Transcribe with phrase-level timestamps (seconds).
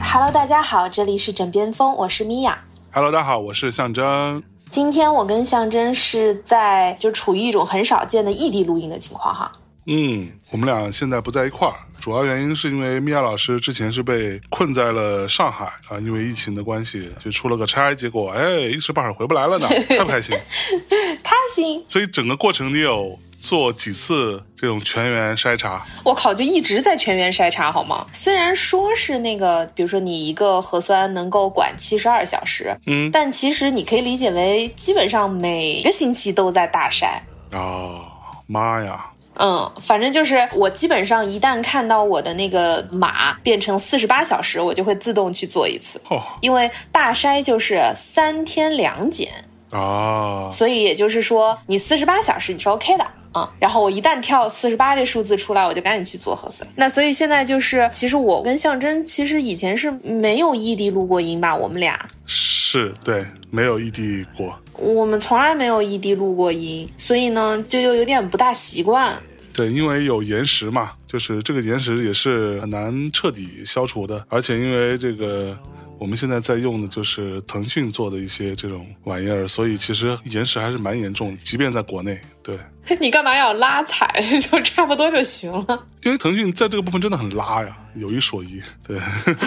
[0.00, 2.58] Hello，大家好，这里是枕边风，我是米娅。
[2.90, 4.42] Hello，大家好，我是象征。
[4.74, 9.52] 今天我跟象征是在就处于一种很少见的异地录音的情况哈。
[9.86, 20.36] 嗯，我们俩现在不在一块儿，主要原因是因为米娅老师之前是被困在了上海啊，因为疫情的关系就出了个差，结果哎一时半会儿回不来了呢，开不开心？
[21.22, 25.84] 开心，所以整个过程你有做几次这种全员筛查？
[26.04, 28.06] 我靠，就一直在全员筛查好吗？
[28.12, 37.06] 虽然说是那个，比如说你一个核酸能够管七十二小时，嗯但其实你可以理解为基本上每个星期都在大筛。
[37.50, 38.00] 啊，
[38.46, 39.06] 妈呀！
[39.36, 49.28] 嗯，反正就是我基本上一旦看到我的那个码变成四十八小时，我就会自动去做一次，哦因为大筛就是三天两检，
[49.74, 53.06] 啊，所以也就是说你四十八小时你是 OK 的。
[53.34, 56.64] 啊、然后我一旦跳四十八这数字出来，我就赶紧去做核酸。
[56.76, 64.56] 那所以现在就是，其实我跟象征其实以前是没有异地录过音吧，我们俩，是对，没有异地过。
[64.74, 69.20] 我们从来没有异地录过音，所以呢，就又有点不大习惯。
[69.52, 75.58] 对，因为有延时嘛，就是这个延时也是很难彻底消除的，而且因为这个
[76.04, 82.20] 我们现在在用的就是腾讯做的一些这种玩意儿，所以其实延时还是蛮严重的，即便在国内。
[82.44, 82.58] 对，
[83.00, 84.06] 你干嘛要拉踩？
[84.50, 85.86] 就差不多就行了。
[86.04, 88.60] 因为腾讯在这个部分真的很拉呀，有一说一。
[88.86, 88.98] 对，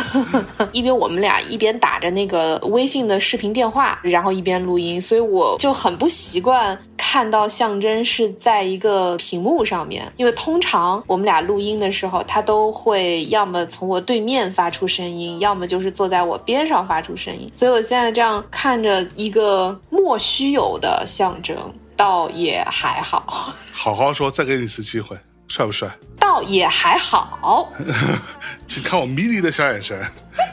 [0.73, 10.11] 因为我们俩一边打着那个微信的视频电话，然后一边录音，所以我就很不习惯看到象征是在一个屏幕上面。
[10.17, 17.47] 因为通常我们俩录音的时候，他都会要么从我对面发出声音，要么就是坐在我边上发出声音。
[17.53, 21.55] 所以我现在这样看着一个莫须有的象征，
[21.97, 25.89] 倒也还好，好好说，再给你一次机会，帅不帅？
[26.19, 27.73] 倒也还好。
[28.67, 30.05] 请看我迷离的小眼神，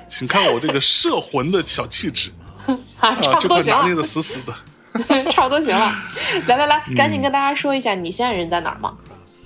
[0.09, 2.33] 请看我这个摄魂的小气质
[2.99, 3.95] 啊，差啊，不多行了拿捏。
[3.95, 4.55] 的死死的。
[5.31, 5.93] 差不多行了，
[6.47, 8.97] 来来来，赶紧跟大家说一下你现在人在哪儿吗？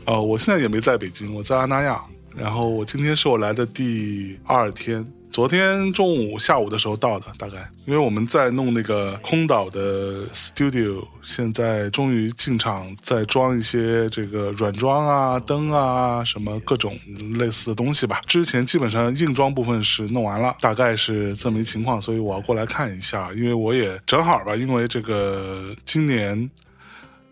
[0.05, 1.99] 呃，我现在也没在北京，我在阿那亚。
[2.37, 7.56] 然后我今天是我来的第二天，昨天中午、下午的时候到的，大概。
[7.87, 16.99] 因为我们在弄那个空岛的 studio，现在终于进场，在装一些这个软装啊、灯啊什么各种
[17.38, 18.21] 类似的东西吧。
[18.27, 26.50] 之前基本上硬装部分是弄完了，大概是这么一情况，所以我要过来看一下，因为我也正好吧，因为这个今年。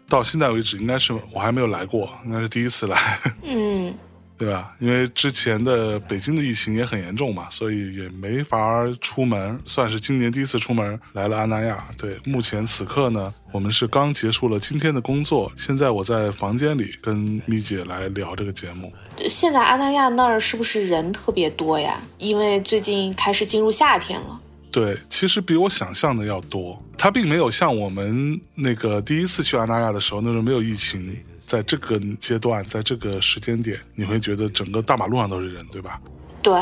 [0.08, 2.96] 到现在为止，应该是我还没有来过，应该是第一次来。
[3.42, 3.92] 嗯，
[4.38, 4.74] 对吧？
[4.78, 11.88] 因为之前的北京的疫情也很严重嘛，所以也没法出门，算是今年第一次出门来了阿那亚。
[11.96, 18.92] 对，目前此刻呢，我们是刚结束了今天的工作，现在我在房间里跟咪姐来聊这个节目。
[19.28, 22.02] 现在阿那亚那儿是不是人特别多呀？
[22.18, 24.40] 因为最近开始进入夏天了。
[24.70, 26.78] 对，其实比我想象的要多。
[26.98, 36.00] 它并没有像我们那个第一次去阿那亚的时候那时候没有疫情，在这个阶段，在这个时间点，你会觉得整个大马路上都是人，对吧？
[36.42, 36.60] 对，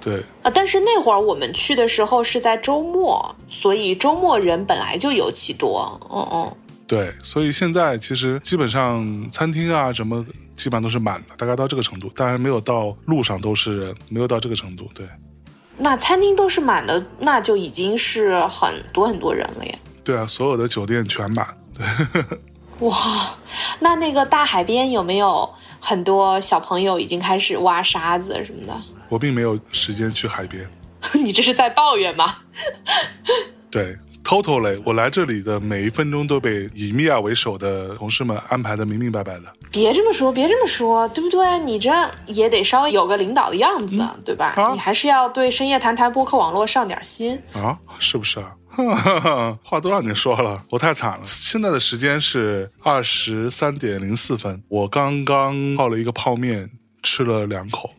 [0.00, 6.00] 对，啊，但是那会儿我们去的时候是在周末，所以周末人本来就尤其多。
[6.10, 6.56] 嗯嗯，
[6.86, 10.24] 对，所以现在其实基本上餐厅啊什么
[10.54, 14.88] 基本上都是满的，大概到这个程度，当然没有到路上都是人，没有到这个程度。
[14.94, 15.06] 对，
[15.76, 19.78] 那餐厅都是满的，那就已经是很多很多人了耶。
[20.04, 21.46] 对啊，所有的酒店全满。
[22.80, 23.34] 哇，
[23.80, 25.48] 那那个大海边有没有
[25.80, 28.82] 很多小朋友已经开始挖沙子什么的？
[29.08, 30.68] 我并没有时间去海边。
[31.14, 32.36] 你这是在抱怨吗？
[33.70, 33.96] 对
[34.26, 39.44] ，totally，我来这里的每一分钟都被以米娅为首的同事们安排的明明白白的。
[39.70, 41.58] 别这么说，别这么说，对不对？
[41.60, 41.90] 你这
[42.26, 44.54] 也得稍微有个领导的样子，对吧？
[44.56, 47.40] 啊你还是要对深夜谈谈播客网络上点心。
[47.54, 48.52] 啊，是不是啊？
[49.62, 51.20] 话都让你说了，我太惨了。
[51.22, 56.68] 现在的时间是二十三点零四分，我刚刚泡了一个泡面，
[57.02, 57.90] 吃了两口，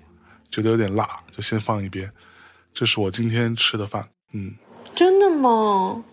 [0.51, 2.11] 觉得有点辣，就先放一边。
[2.73, 4.05] 这是我今天吃的饭。
[4.33, 4.53] 嗯，
[4.93, 6.03] 真的吗？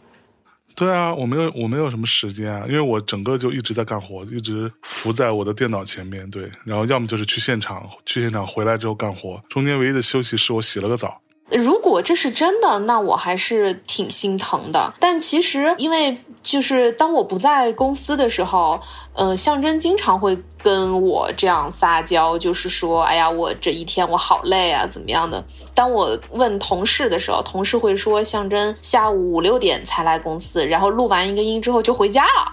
[0.75, 6.29] 对啊，我没有我没有什么时间啊，因为我整个就一直在干活，一直伏在我的电脑前面。
[6.31, 11.21] 对，然后要么就是去现场，去现场回来之后干活，中间唯一的休息是我洗了个澡。
[11.51, 14.93] 如果这是真的，那我还是挺心疼的。
[14.99, 18.79] 但其实，因为就是当我不在公司的时候，
[19.15, 25.43] 呃，象征经常会跟我这样撒娇，就是说，哎呀，我这一天我好累啊，怎么样的？
[25.75, 32.53] 当我问同事的时候，同事会说，象征下午五六点才来公司，然后录完一个音之后就回家了。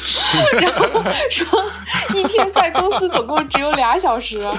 [0.60, 1.64] 然后说
[2.14, 4.50] 一天在公司总共只有俩小时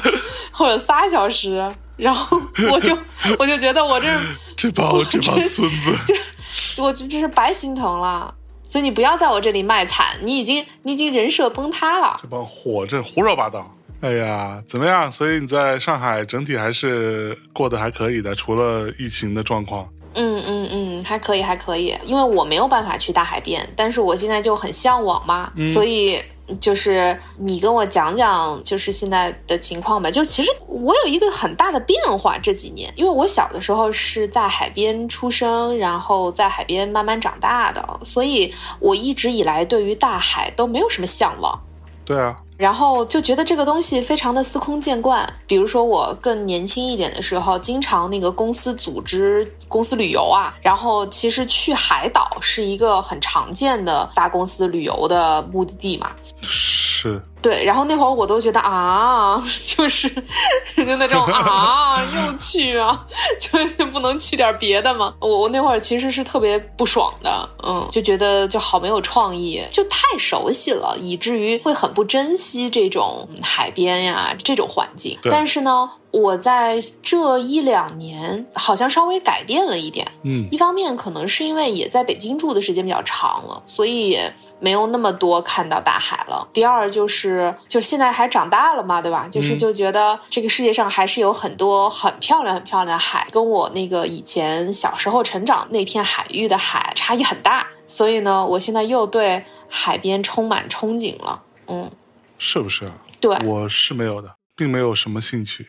[0.52, 2.42] 或者仨小时，然后
[2.72, 2.98] 我就
[3.38, 4.08] 我就觉得我这
[4.56, 8.34] 这帮这帮孙子，我这这是白心疼了。
[8.70, 12.20] 所以你不要在我这里卖惨，你已经你已经人设崩塌了。
[12.22, 13.76] 这帮火这胡说八道。
[14.02, 15.12] 哎呀，怎么样？
[15.12, 19.90] 所以你在上海整体还是过得还可以的，除了疫情的状况。
[20.20, 26.22] 嗯嗯嗯，还可以还可以，因为我没有办法去大海边，但是我现在就很向往嘛，所以
[26.60, 30.12] 就是你跟我讲讲，就是现在的情况吧。
[30.12, 41.58] 就是其实我有一个很大的变化这几年，因为我小的时候是在海边出生，然后在海边慢慢长大的，所以我一直以来对于大海都没有什么向往。
[42.04, 42.36] 对啊。
[42.60, 45.28] 然后就觉得这个东西非常的司空见惯。
[45.48, 56.12] 比如说我更年轻一点的时候，经常那个公司组织公司旅游啊，然后其实去海岛是一个很常见的大公司旅游的目的地嘛。
[56.42, 57.24] 是。
[57.42, 59.42] 对，然后那会儿我都觉得啊，
[59.76, 60.10] 就是
[60.76, 63.06] 就那种 啊，又去啊，
[63.40, 65.14] 就不能去点别的吗？
[65.20, 75.18] 我我那会儿其实是特别不爽的，嗯，就觉得就好没有创意，就太熟悉了，以至于会很不珍惜这种海边呀这种环境。
[75.24, 84.34] 但是呢，我在这一两年好像稍微改变了一点，嗯，一方面可能是因为也在北京住的时间比较长了，所以也。
[84.62, 86.46] 没有那么多看到大海了。
[86.52, 87.29] 第二就是，
[87.68, 89.28] 就现在还长大了嘛，对吧？
[89.30, 97.68] 就是就觉得这个世界上还是有很多很漂亮、很漂亮的海，跟我那个以前小时候成长那片海域的海差异很大。
[97.88, 101.42] 所以呢，我现在又对海边充满憧憬了。
[101.68, 101.90] 嗯，
[102.38, 102.94] 是不是啊？
[103.20, 105.68] 对，我是没有的，并没有什么兴趣。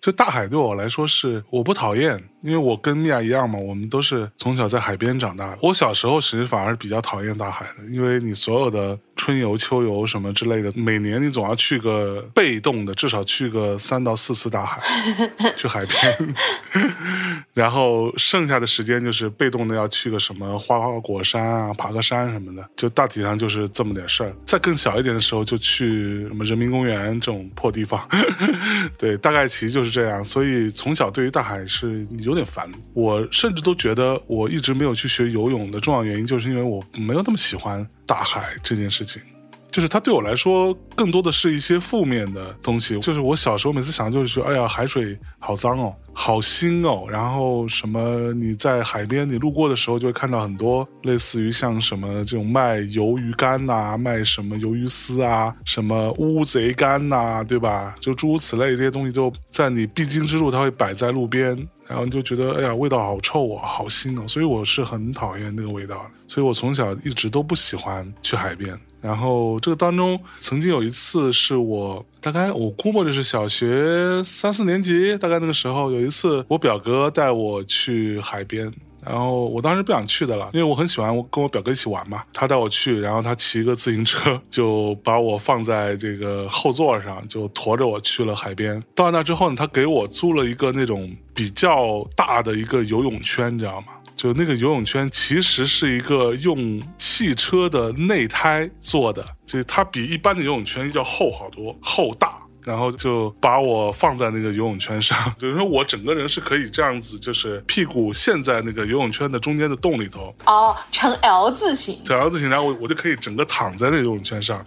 [0.00, 5.58] 就大海对我来说是我不讨厌，因为我跟米娅一样嘛，我们都是从小在海边长大的。
[5.62, 8.98] 我小时候其实反而比较讨厌大海的，因为你所有的。
[9.14, 14.82] 春游、秋游什么之类的，每年你总要去个被动的，至少去个三到四次大海，
[15.54, 16.34] 去海边。
[17.52, 24.34] 然后剩下的时间就是被动的，要去个什么花花果山啊、爬个山什么的，就大体上就是这么点事儿。
[24.46, 28.08] 再更小一点的时候，就去什么人民公园这种破地方。
[28.96, 30.24] 对，大概其实就是这样。
[30.24, 32.70] 所以从小对于大海是有点烦。
[32.94, 37.88] 我甚至都觉得，我一直没有去学游泳的重要原因，就是因为我没有那么喜欢。
[38.04, 39.22] 大海这件事情，
[39.72, 42.98] 就是它对我来说更多的是一些负面的东西。
[43.00, 45.94] 就是我小时候每次想，就是说，哎呀，海水好脏哦。
[46.14, 48.34] 好腥哦，然后什么？
[48.34, 57.94] 你在海边，你路过的时候就会看到很多类似于像什么这种卖鱿鱼干呐，卖什么鱿鱼丝啊，什么乌贼干呐，对吧？
[57.98, 61.56] 就诸如此类这些东西，就在你必经之路，它会摆在路边，
[61.88, 66.04] 然后你就觉得哎呀，味道好臭啊，好腥哦，所以我是很讨厌那个味道。
[66.28, 68.78] 所以我从小一直都不喜欢去海边。
[69.02, 72.02] 然后这个当中，曾经有一次是我。
[72.20, 78.72] 大概我估摸着是小学三四年级，大概那个时候有一次，我表哥带我去海边，
[79.04, 82.22] 然后我当时不想去的了，因为我很喜欢我跟我表哥一起玩嘛。
[82.32, 88.80] 他带我去，然后他骑一个自行车，就把我放在这个后座上，就驮着我去了海边。
[88.94, 93.88] 到那之后呢，他给我租了一个那种比较大的一个游泳圈，你知道吗？
[94.16, 102.38] 就那个游泳圈其实是一个用汽车的内胎做的，就是它比一般的游泳圈要厚好多，厚大。
[102.64, 110.32] 然后就把我放在那个游泳圈上， 就是说我整个人是可以这样子，就是屁股陷在那个游泳圈的中间的洞里头。
[110.46, 111.98] 哦，成 L 字形。
[112.04, 114.62] 成 L 字形，然后我我就可以整个躺在那个游泳圈上。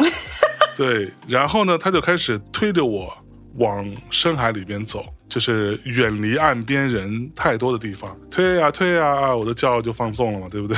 [0.76, 3.18] 对，然后呢，他就开始推着我
[3.60, 5.06] 往深海里边走。
[5.28, 10.78] 就是远离岸边人太多的地方，推呀推呀，我的觉就放纵了嘛，对不对？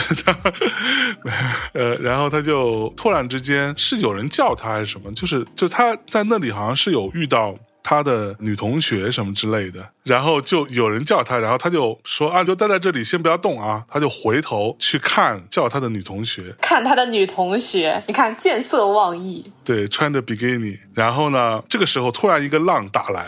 [1.74, 5.12] 呃，然后他就突然之间是有人叫他还是什么？
[5.14, 13.84] 就是就他在那里好像是有遇到他的女同学什么之类的，然后就有人叫他，然后他就说啊，就待在这里，先不要动啊。
[13.90, 23.28] 他就回头去看叫他的女同学，看他的女同学，你看见色忘义， 对，穿着比基尼，然后呢，这个时候突然一个浪打来。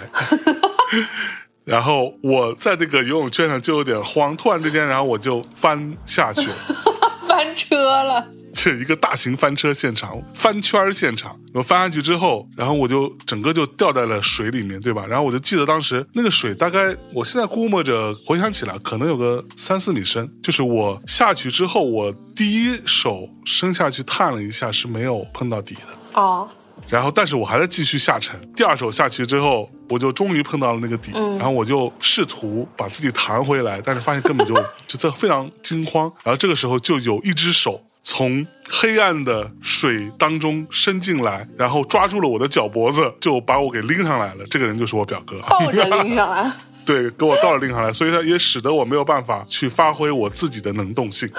[1.66, 6.54] 然后我在那个游泳圈上就有点慌，突然之间，然后我就翻下去了，
[7.28, 8.28] 翻车了。
[8.56, 11.40] 这一个大型翻车现场，翻圈现场。
[11.54, 15.06] 我翻下去之后，然后我就整个就掉在了水里面，对吧？
[15.08, 20.28] 然后我就记得当时那个水大概，我现在估摸着回想起来，可能有个三四米深。
[20.42, 25.82] 就是我下去之后，我第一手伸下去探了一下，是没有碰到底的。
[26.20, 26.50] 哦，
[26.90, 28.36] 然后，但是我还在继续下沉。
[28.56, 34.56] 第二手下去之后，我就终于碰到了那个底，然后我就试图把自己弹回来，但是发现根本就
[34.88, 36.12] 就在非常惊慌。
[36.24, 44.44] 然后这个时候就有一只手从黑暗的水当中伸进来，然后抓住了我的脚脖子，就把我给拎上来了。
[44.50, 46.52] 这个人就是我表哥，抱着拎上来。
[46.90, 51.30] 对，给我倒了拎上来，所以它也使得我没有办法去发挥我自己的能动性。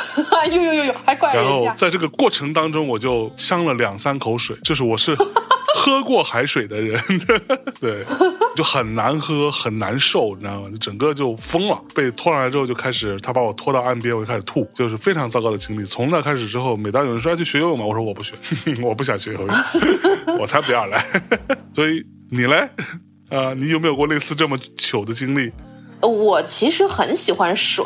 [0.49, 1.45] 呦呦呦呦，还怪然。
[1.45, 5.13] 后在这个过程当中，我就呛了两三口水，就是我是
[5.75, 6.97] 喝过海水的人，
[7.81, 8.05] 对，
[8.55, 10.71] 就很难喝，很难受，你知道吗？
[10.81, 11.77] 整个就疯了。
[11.97, 15.85] 被拖上来之后，就开始他把我拖到岸边，我就开始吐，就是非常糟糕的经历。
[15.85, 18.37] 从那开始之后，每当有人说要去学游泳嘛，我说我不学，
[18.81, 19.57] 我不想学游泳，
[20.39, 21.05] 我才不要来。
[21.75, 22.71] 所以你嘞？
[23.31, 25.53] 啊、你有没有过类似这么糗的经历？
[26.03, 27.85] 我其实很喜欢水，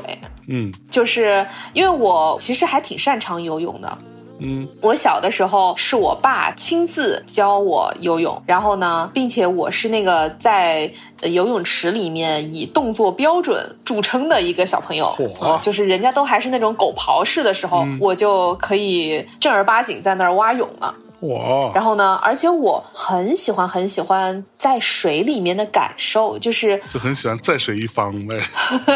[0.49, 3.99] 嗯就是因为我其实还挺擅长游泳的。
[4.41, 15.15] 嗯我小的时候是我爸亲自教我游泳，然后呢，并且我是那个在呃游泳池里面以动作标准著称的一个小朋友，
[15.63, 20.95] 就是人家都还是那种狗刨式的时候，我就可以正儿八经在那儿蛙泳了。
[21.29, 28.39] 哇，然后呢，而且我很喜欢很喜欢在水里面的感受，就是就很喜欢在水一方呗。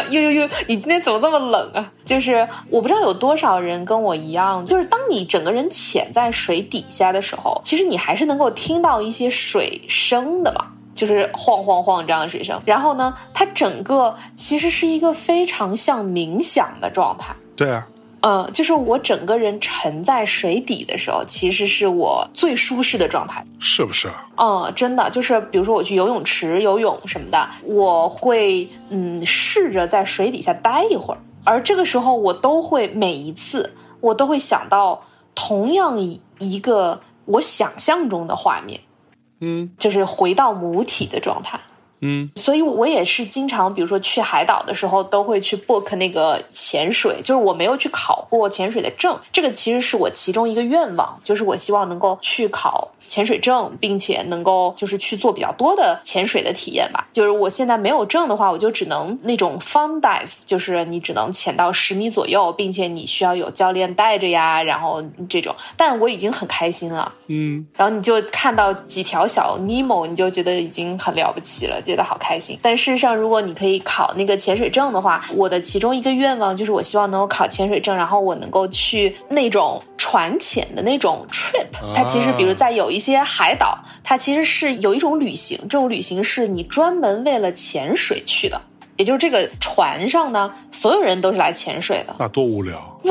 [0.09, 1.91] 呦呦呦，你今天怎么这么冷啊？
[2.05, 10.65] 就是我不知道有多少人跟我一样，就是当你整个人潜在水底下的时候，其实你还是能够听到一些水声的嘛。
[10.95, 17.33] 就是晃晃晃这样的水声，然后呢，它整个其实是一个非常像冥想的状态。
[17.55, 17.87] 对啊，
[18.21, 23.45] 嗯，就是我整个人沉在水底的时候，其实是我最舒适的状态。
[23.59, 24.09] 是不是？
[24.35, 35.01] 嗯，真的就是，比如说我去游泳池游泳什么的，我会嗯试着在水底下待一会儿，而这个时候我都会每一次我都会想到
[35.33, 38.81] 同样一一个我想象中的画面，
[39.41, 41.59] 嗯就是回到母体的状态。
[42.01, 47.19] 嗯所以我也是经常，比如说去海岛的时候，都会去 book 那个潜水。
[47.23, 57.07] 就是我没有去考过潜水的证，这个其实是我其中一个愿望，就是我希望能够去考潜水证，并且能够就是去做比较多的潜水的体验吧。
[57.11, 65.53] 就是我现在没有证的话，我就只能那种 fun dive，就是你只能潜到十米左右，并且你需要有教练带着呀，然后这种。
[65.75, 67.11] 但我已经很开心了。
[67.27, 72.57] 嗯，然后你就看到几条小尼莫，你就觉得已经很了不起了，觉得好开心。
[72.61, 81.65] 但事实上，如果你可以考那个潜水证的话，我的其中一个愿望就是我希望能够考潜水证，然后我能够去那种船潜的那种 trip。
[81.95, 88.61] 它其实比如在有一些海岛，它其实是有一种旅行，这种旅行是你专门为了潜水去的。
[88.97, 92.77] 也就是这个船上呢，所有人都是来潜水的，那多无聊。
[93.01, 93.09] 不，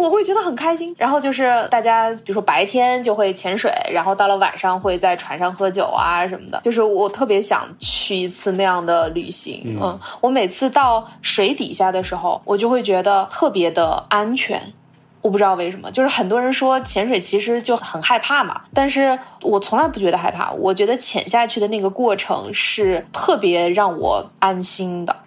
[0.00, 0.94] 我会觉得很开心。
[0.96, 6.58] 然后就是大家，比如说白天就会潜水，然后到了晚上会在船上喝酒啊什么的。
[6.62, 9.76] 就是我特别想去一次那样的旅行。
[9.78, 14.72] 嗯我每次到水底下的时候，我就会觉得特别的安全。
[15.20, 20.50] 我不知道为什么，就是很多人说潜水其实就很害怕嘛，但是我从来不觉得害怕。
[20.52, 25.24] 我觉得潜下去的那个过程是特别让我安心的。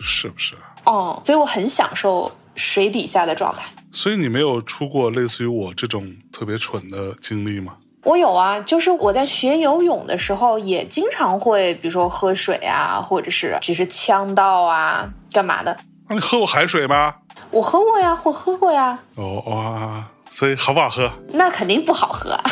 [0.00, 0.54] 是不是？
[0.84, 3.64] 哦，所以我很享受水底下的状态。
[3.92, 7.76] 所以你没有出过类似于我这种特别蠢的经历吗？
[8.02, 15.76] 我有啊，就是我在学游泳的时候，也经常会，比如说喝水啊，或者是只是呛到啊，干嘛的。
[16.08, 17.16] 那你喝过海水吗？
[17.50, 21.10] 我喝过呀，我喝过呀，哦哇，所以好不好喝？
[21.32, 22.42] 那肯定不好喝啊。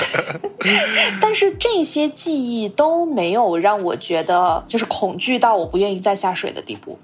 [1.21, 6.99] 但是这些记忆都没有让我觉得就是恐惧到我不愿意再下水的地步。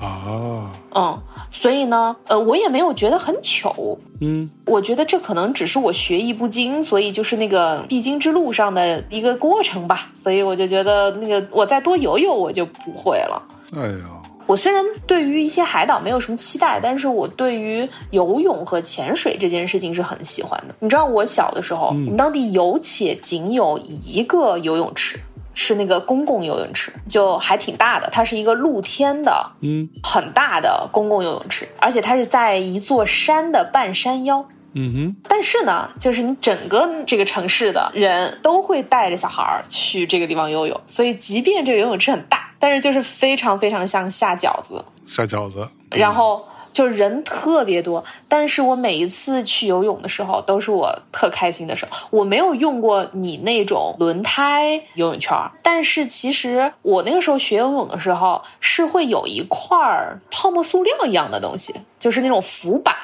[0.00, 1.16] 啊，嗯，
[1.52, 3.96] 所以呢，呃，我也没有觉得很糗。
[4.20, 10.10] 嗯，我觉得这可能只是我学艺不精，所以就是那个必经之路上的一个过程吧。
[10.14, 13.40] 所以我就觉得那个我再多游游，我就不会了。
[13.76, 20.74] 哎呦，我虽然对于一些海岛没有什么期待，但是我对于游泳和潜水这件事情是很喜欢的。
[20.80, 25.18] 你知道，我小的时候，我们当地有且仅有一个游泳池，
[25.54, 34.46] 是那个公共游泳池，就还挺大的，它是一个露天的，嗯很大的公共游泳池，而且它是在一座山的半山腰。
[34.74, 44.84] 嗯哼但是呢，就是你整个这个城市的人都会带着小孩儿去这个地方游泳，所以即便这个游泳池很大，但是就是非常非常像下饺子。
[45.04, 45.68] 下饺子。
[45.90, 48.04] 然后就人特别多。
[48.28, 52.06] 但是我每一次去游泳的时候，都是我特开心的时候。
[52.10, 62.94] 我没有用过你那种轮胎游泳圈儿，但是其实我那个时候学游泳的时候，是会有一块儿泡沫塑料一样的东西，就是那种浮板。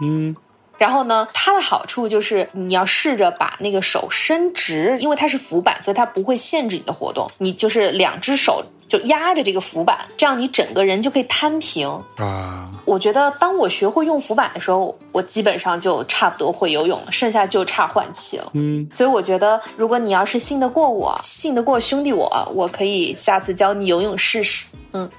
[0.00, 0.36] 嗯，
[0.78, 7.30] 然后呢，它的好处就是你要试着把那个手伸直，因为它是浮板，所以它不会限制你的活动。
[7.38, 11.88] 你就是两只手就压着这个浮板，这样你整个人就可以摊平。
[12.16, 18.50] 啊，我觉得当我学会用浮板的时候，我基本上就差不多会游泳了，剩下就差换气了。
[18.54, 24.64] 嗯，所以我觉得，如果你要是信得过我，信得过兄弟我，我可以下次教你游泳试试。
[24.92, 25.10] 嗯，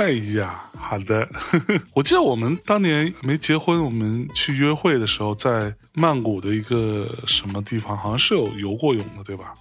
[0.00, 1.28] 哎呀，好的。
[1.92, 9.52] 我记得我们当年没结婚，我们去约会的时候，在曼谷的一个什么地方，好像是有游过泳的，对吧？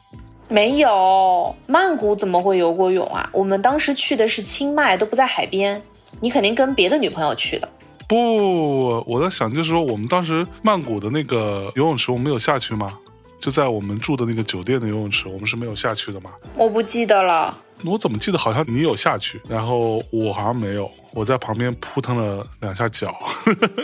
[0.48, 3.30] 没有，曼谷怎么会游过泳啊？
[3.34, 5.82] 我们当时去的是清迈，都不在海边。
[6.22, 7.68] 你肯定跟别的女朋友去的。
[8.08, 12.98] 不，我在想，就是说，我们当时曼谷的那个游泳池，我们没有下去吗？
[13.42, 16.32] 就在我们住的那个酒店的游泳池，我们是没有下去的吗？
[16.56, 17.58] 我不记得了。
[17.86, 23.14] 我怎么记得好像你有下去，然后我好像没有，我在旁边扑腾了两下脚。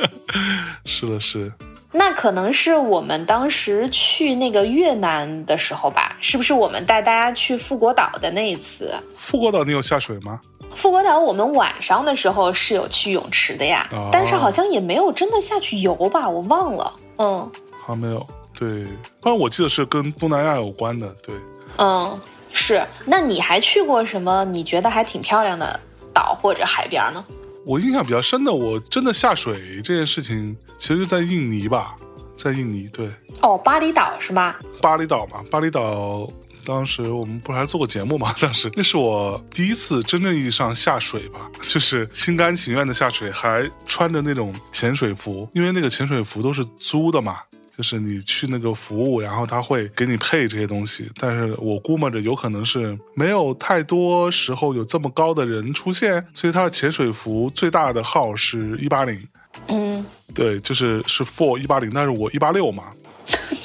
[0.86, 1.52] 是的，是。
[1.92, 6.16] 那可能是我们当时去那个越南的时候吧？
[6.20, 8.94] 是不是我们带大家去富国岛的那一次？
[9.18, 10.40] 富国岛你有下水吗？
[10.74, 16.94] 富国岛我们晚上的时候是有去泳池的呀，哦但是好像也没有真的下去游吧，我忘了。
[17.18, 17.50] 嗯
[17.80, 18.28] 好像没有。
[18.58, 18.84] 对，
[19.22, 21.08] 反正我记得是跟东南亚有关的。
[21.26, 21.34] 对，
[21.78, 22.20] 嗯，
[22.56, 22.82] 是。
[23.06, 25.80] 那你还去过什么你觉得还挺漂亮的
[26.14, 27.24] 岛或者海边呢？
[27.66, 31.96] 我印象比较深的，我真的下水这件事情，其实就在印尼吧，
[32.36, 32.88] 在印尼。
[32.88, 33.10] 对，
[33.42, 34.58] 哦，巴厘岛是吧？
[34.82, 36.28] 巴厘岛嘛，巴厘岛。
[36.68, 38.34] 当时我们不是还做过节目吗？
[38.42, 47.38] 当时那是我第一次真正意义上下水吧，就是心甘情愿的下水，还穿着那种潜水服，因为那个潜水服都是租的嘛，
[47.76, 51.10] 就是你去那个服务，然后他会给你配这些东西。
[51.18, 59.28] 但是我估摸着有可能是没有太多时候有这么高的人出现，所以他的潜水服最大的号是一八零，
[59.68, 62.86] 嗯，对，就是是 for 一八零，但是我一八六嘛，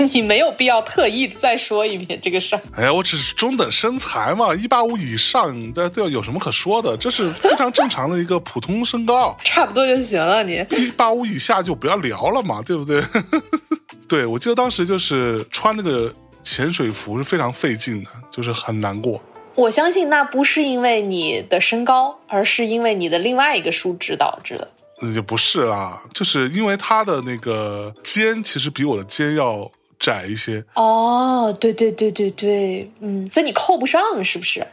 [0.13, 2.63] 你没有必要特意再说一遍这个事儿。
[2.77, 6.97] 哎呀，我只是中等身材嘛，一八五以上，这这有什么可说的？
[6.97, 10.65] 这是非常正常的一个普通身高， 差不多就行了你。
[10.71, 13.03] 一八五以下就不要聊了嘛，对不对？
[14.09, 19.23] 对，我记得当时就是穿那个潜水服是非常费劲的，就是很难过。
[19.55, 24.69] 我相信那不是因为你的身高，而是因为你的另外一个数值导致的。
[25.03, 30.65] 呃也不是啦，就是因为他的那个肩其实比我的肩要窄一些。
[30.75, 34.67] 哦，对对对对对，嗯，所以你扣不上是不是？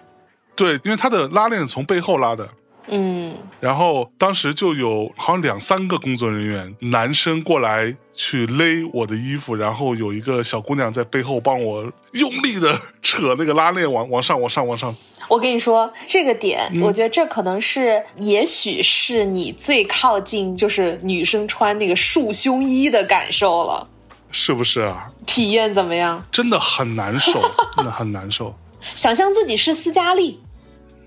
[0.55, 2.49] 对，因为他的拉链从背后拉的，
[2.87, 14.91] 嗯，然后当时就有好像两三个工作人员男生过来去勒我的衣服，然后有一个小姑娘在背后帮我用力的 扯那个拉链往往上往上往上。
[15.27, 23.87] 我跟你说这个点，嗯我觉得这可能是，也许是你最靠近就是女生穿那个束胸衣的感受了。
[24.31, 25.09] 是不是啊？
[25.25, 26.23] 体验怎么样？
[26.31, 27.41] 真的很难受，
[27.75, 30.39] 真的很难受想象自己是斯嘉丽，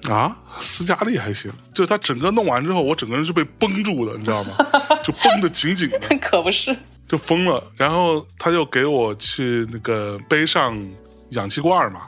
[0.08, 0.36] 啊！
[0.60, 4.52] 斯嘉丽还行，就是他整个弄完之后，我整个人是被绷住的，你知道吗？
[5.02, 6.76] 就绷得紧紧的，可不是。
[7.08, 7.62] 就疯了。
[7.76, 10.76] 然后他就给我去那个背上
[11.30, 12.02] 氧气罐嘛，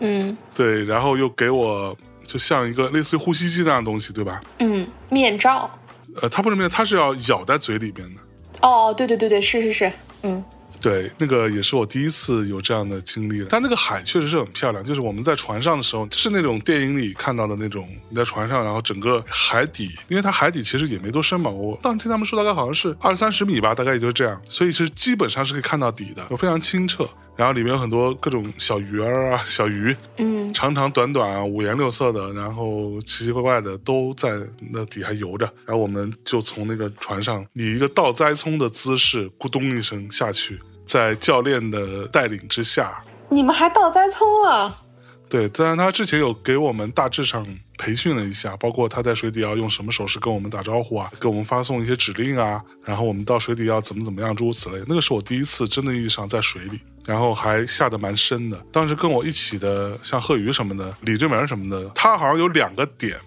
[0.00, 1.96] 嗯对，然后又给我
[2.26, 4.40] 就像一个类似于呼吸机那样的东西，对吧？
[4.58, 5.70] 嗯，面罩。
[6.22, 8.20] 呃，它不是面，它是要咬在嘴里边的。
[8.62, 10.44] 哦，对对对对，是是是，嗯
[10.84, 13.42] 对，那个也是我第一次有这样的经历。
[13.48, 27.08] 但那个海确实是很漂亮，就是我们在船上的时候，是那种电影里看到的那种，你在船上，然后整个海底，因为它海底其实也没多深嘛，我当时听他们说大概好像是二三十米吧，大概也就是这样，所以是基本上是可以看到底的，非常清澈。
[27.36, 34.38] 然后里面有很多各种小鱼儿啊、小鱼，嗯长长短短啊，五颜六色的，然后奇奇怪怪的都在
[34.70, 35.44] 那底下游着。
[35.64, 40.60] 然后我们就从那个船上以一个倒栽葱的姿势，咕咚一声下去，
[40.94, 44.78] 在教练的带领之下，你们还倒栽葱了？
[45.28, 47.44] 对，当然他之前有给我们大致上
[47.76, 54.80] 培训了一下，包括他在水底要用什么手势跟我们打招呼啊，给我们发送一些指令啊，然后我们到水底要怎么怎么样，诸如此类。
[54.86, 58.56] 那个是我第一次真的意义上在水里，然后还下得蛮深的。
[58.70, 63.18] 当时跟我一起的像贺宇什么的、李志明什么的，他好像有两个点。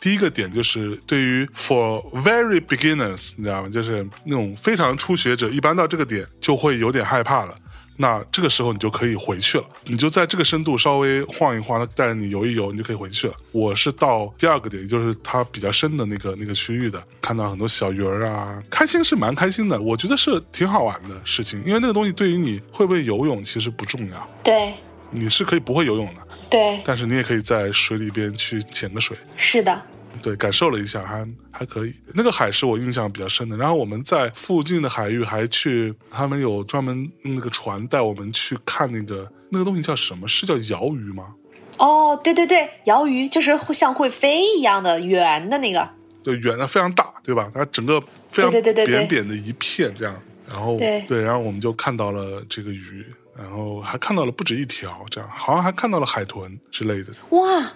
[0.00, 3.68] 第一个点就是对于 for very beginners，你知道吗？
[3.68, 7.54] 就是那种非常初学者，一般到这个点就会有点害怕了。
[7.98, 13.32] 那这个时候你就可以回去了，你就在这个深度稍微晃一晃，它带着你游一游，你就可以回去了。
[13.52, 24.74] 我是到第二个点，也就是它比较深的那个那个区域的，看到很多小鱼儿啊，开心是蛮开心的，我觉得是挺好玩的事情，因为那个东西对于你会不会游泳其实不重要，对
[25.10, 29.16] 你是可以不会游泳的，对，但是你也可以在水里边去潜个水。
[29.36, 29.82] 是的，
[30.20, 31.94] 对，感受了一下，还还可以。
[32.14, 33.56] 那个海是我印象比较深的。
[33.56, 40.26] 然后我们在附近的海域还去，他们有专门那个船带我们去看那个那个东西叫什么？
[40.26, 41.34] 是叫鳐鱼吗？
[41.78, 45.88] 哦，对对对，鳐鱼就是会像会飞一样的圆的那个，
[46.22, 47.50] 对，圆的非常大，对吧？
[47.54, 50.14] 它整个非常扁扁的一片这样。
[50.48, 53.04] 然后对然后我们就看到了这个鱼，
[53.36, 57.12] 然后还看到了不止一条，这样好像还看到了海豚之类的。
[57.30, 57.72] 哇，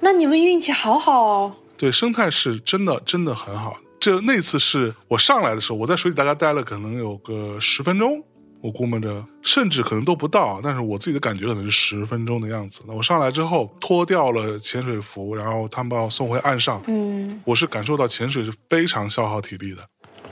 [0.00, 1.56] 那你们运气好好哦。
[1.76, 3.78] 对，生态是真的真的很好。
[4.00, 8.22] 这那次是我上来的时候，我在水里大概待了可能有个十分钟，
[8.60, 10.60] 我估摸着，甚至可能都不到。
[10.62, 12.82] 但是我自己的感觉可能是十分钟的样子。
[12.86, 16.80] 那我上来之后脱掉了潜水服，然后他们把我送回岸上。
[16.86, 19.82] 嗯，我是感受到潜水是非常消耗体力的，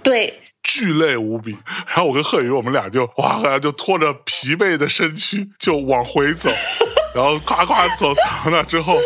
[0.02, 0.32] 对，
[0.64, 1.56] 巨累无比。
[1.86, 6.50] 然后我跟贺宇，我们俩就哇，然后就拖着疲惫的身躯就往回走，
[7.14, 8.96] 然后夸夸走走到那之后，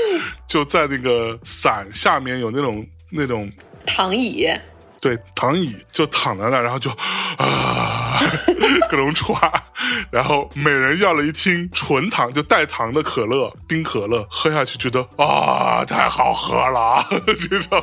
[0.47, 3.51] 就在那个伞下面有那种那种
[3.85, 4.49] 躺椅，
[5.01, 6.91] 对躺椅，就躺在那，然后就
[7.37, 8.21] 啊
[8.89, 9.39] 各种喘，
[10.11, 17.83] 然后每人要了一听纯糖，就带糖的可乐，冰可乐，喝下去觉得啊太好喝了， 这种。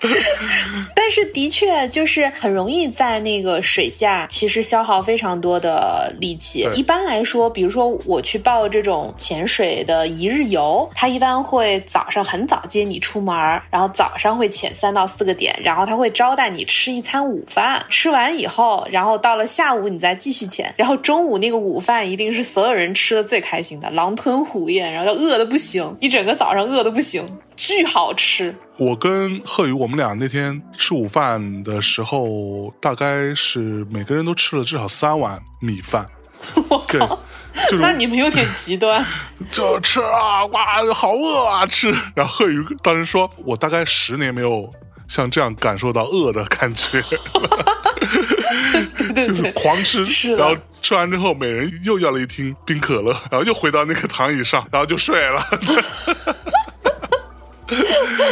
[0.94, 6.68] 但是的确就是很容易在那个水下，其实消耗非常多的力气。
[6.74, 27.24] 一般来说，比如说我去报这种潜水的一日游，他一般会早上很早接你出门儿，然后早上会潜三到四个点，然后他会招待你吃一餐午饭，吃完以后，然后到了下午你再继续潜，然后中午那个午饭一定是所有人吃的最开心的，狼吞虎咽，然后就饿的不行，一整个早上饿的不行，
[27.60, 28.56] 巨好吃。
[28.78, 36.08] 我跟贺宇，我们俩那天吃午饭的时候，大概是每个人都吃了至少三碗米饭。
[36.70, 37.20] 我对靠，，
[37.68, 39.04] 这种那你们有点极端。
[39.52, 41.94] 就吃啊，哇，好饿啊，吃。
[42.14, 44.72] 然后贺宇当时说，我大概十年没有
[45.06, 46.98] 像这样感受到饿的感觉，
[48.96, 50.06] 就是对对对，狂吃。
[50.06, 55.42] 是然后吃完之后，每人又要了一听冰可乐，然后又回到那个躺椅上，然后就睡了。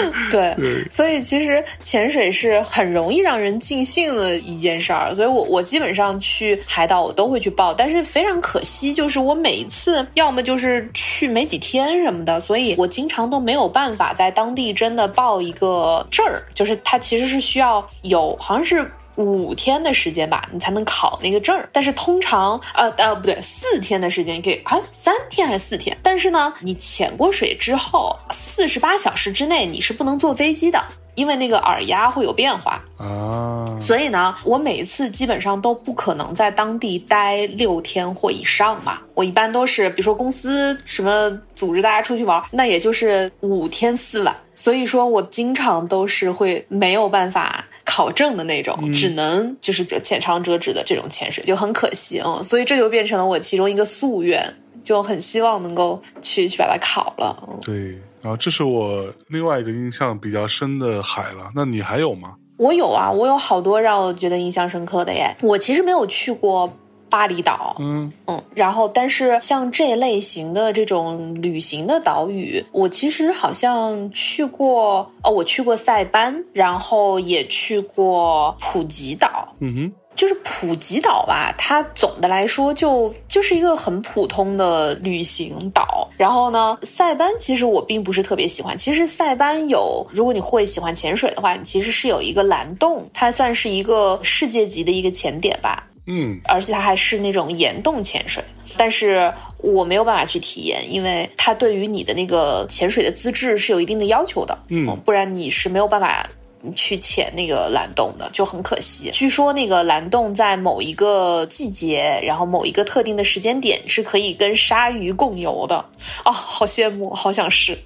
[0.30, 0.54] 对，
[0.90, 18.90] 所以其实潜水是很容易让人尽兴的一件事儿，所以我我基本上去海岛我都会去报，但是非常可惜，就是我每一次要么就是去没几天什么的，所以我经常都没有办法在当地真的报一个证儿，就是它其实是需要有好像是。
[19.18, 21.68] 五天的时间吧，你才能考那个证儿。
[21.72, 25.96] 但是通常，呃呃，不对，四天的时间你可以，啊，三天还是四天？
[26.02, 30.82] 但是呢，你潜过水之后，四十八小时之内你是不能坐飞机的，
[31.16, 32.82] 因为那个耳压会有变化。
[32.96, 39.00] 啊，所以呢，我每一次基本上都不可能在当地待六天或以上嘛。
[39.14, 44.36] 我一般都是，比如说公司什么组织大家出去玩，那也就是五天四晚。
[44.54, 47.64] 所以说我经常都是会没有办法
[47.98, 52.44] 考证的那种，只能就是浅尝辄止的这种潜水，就很可惜嗯。
[52.44, 57.36] 所以这就变成了我其中一个夙愿，就很希望能够去去把它考了。
[57.48, 57.98] 嗯对。
[58.22, 61.50] 然后这是我另外一个印象比较深的海了。
[61.56, 62.36] 那你还有吗？
[62.56, 65.36] 我有啊，我有好多让我觉得印象深刻的耶。
[65.42, 66.72] 我其实没有去过
[67.10, 79.48] 巴厘岛，嗯，嗯，然后但是像这类型的这种旅行的岛屿，我其实好像去过哦，我去过塞班，然后也去过普吉岛。
[79.60, 86.08] 嗯哼，就是普吉岛吧，它总的来说就就是一个很普通的旅行岛。
[86.16, 88.76] 然后呢，塞班其实我并不是特别喜欢。
[88.76, 95.87] 其实塞班有，如果你会喜欢潜水的话，你其实是有一个蓝洞，它算是一个世界级的一个潜点吧。
[96.10, 98.42] 嗯，而且它还是那种岩洞潜水，
[98.78, 106.26] 但是我没有办法去体验，因为它对于你的那个潜水的资质是有一定的要求的，嗯不然你是没有办法
[106.74, 109.10] 去潜那个蓝洞的，就很可惜。
[109.12, 115.76] 据说那个蓝洞在某一个季节，然后某一个特定的时间点是可以跟鲨鱼共游的，
[116.24, 117.78] 哦，好羡慕，好想试。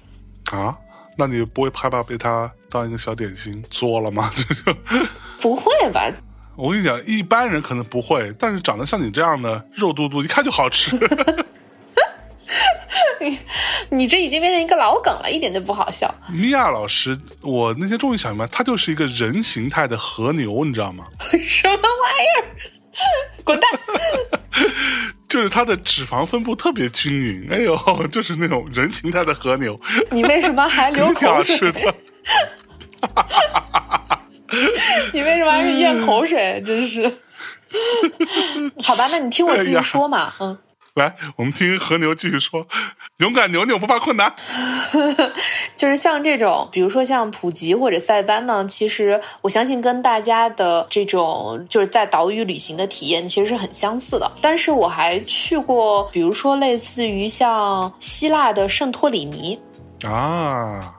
[0.45, 0.77] 啊，
[1.17, 4.31] 那你不会害怕被它当一个小点心做了吗？
[4.33, 4.77] 这 就
[5.41, 6.09] 不会吧？
[6.55, 10.95] 我跟你讲，一般人可能不会，但是长得像你这样的，肉嘟嘟，一看就好吃。
[13.19, 13.39] 你
[13.89, 16.13] 你这已经变成一个老梗了，一点都不好笑。
[16.29, 21.05] 米娅老师，我那天终于想明白，他就是一个人形态的和牛，你知道吗？
[21.21, 22.45] 什么玩意儿？
[23.43, 23.69] 滚蛋！
[25.27, 27.75] 就是它的脂肪分布特别均匀，哎呦，
[28.11, 29.79] 就是那种人形态的和牛，
[30.11, 31.57] 你为什么还流挺好口水？
[31.57, 31.95] 吃的。
[35.13, 36.61] 你为什么还是咽口水？
[36.65, 37.11] 真是。
[38.83, 40.57] 好吧，那你听我继续说嘛，嗯。
[40.95, 42.67] 来，我们听和牛继续说，
[43.17, 44.31] 勇敢牛牛不怕困难。
[45.75, 54.31] 就是像这种，比如说像普吉或者塞班呢，其实我相信跟大家的这种就是在岛屿旅行的体验其实是很相似的。
[54.39, 59.59] 但是我还去过，比如说类似于像希腊的圣托里尼，
[60.05, 60.93] 啊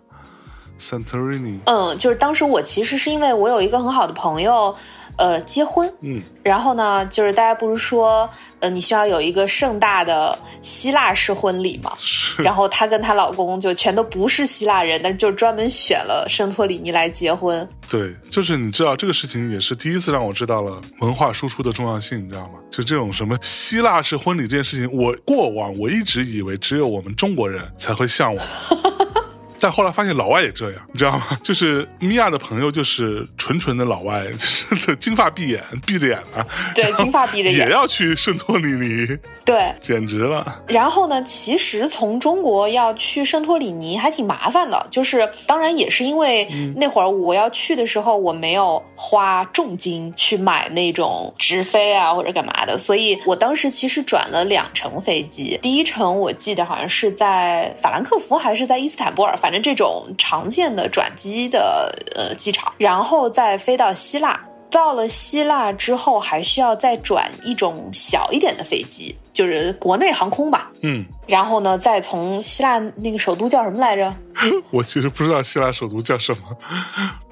[0.78, 4.74] ，Santorini，嗯，就是当时我其实是因为我有一个很好的朋友，
[5.16, 8.28] 呃，结婚，嗯，然后呢，就是大家不是说，
[8.60, 11.92] 呃，你需要有一个盛大的希腊式婚礼嘛？
[11.98, 17.66] 是，然后她跟她老公就全都不是希腊人，但是就专门选了圣托里尼来结婚。
[17.88, 22.54] 对，就是你知道这个事情也是第一次让我知道了文化输出的重要性，你知道吗？
[22.70, 28.44] 就这种什么希腊式婚礼这件事情，我过往我一直以为只有我们中国人才会向往。
[29.64, 31.24] 但后来发现老外也这样，你知道吗？
[31.42, 34.22] 就是米娅的朋友就是纯纯的老外，
[34.70, 39.06] 就是金发碧眼，闭着眼的，对，金发闭着眼也，要去圣托里尼，
[39.42, 39.74] 对。
[39.80, 40.62] 简直了。
[40.68, 46.46] 然后呢，其实从中国要去圣托里尼还挺麻烦的，就是当然也是因为
[46.76, 64.40] 那会儿我要去的时候，我没有花重金去买那种直飞啊或者干嘛的，所以我当时其实转了两程飞机，第一程我记得好像是在法兰克福还是在伊斯坦布尔，反正这种常见的转机的呃机场，然后再飞到希腊。
[64.70, 70.68] 到了希腊之后，还需要再转一种小一点的飞机，就是国内航空吧。
[70.82, 74.12] 嗯，然后呢，再从希腊那个首都叫什么来着？
[74.72, 76.38] 我其实不知道希腊首都叫什么。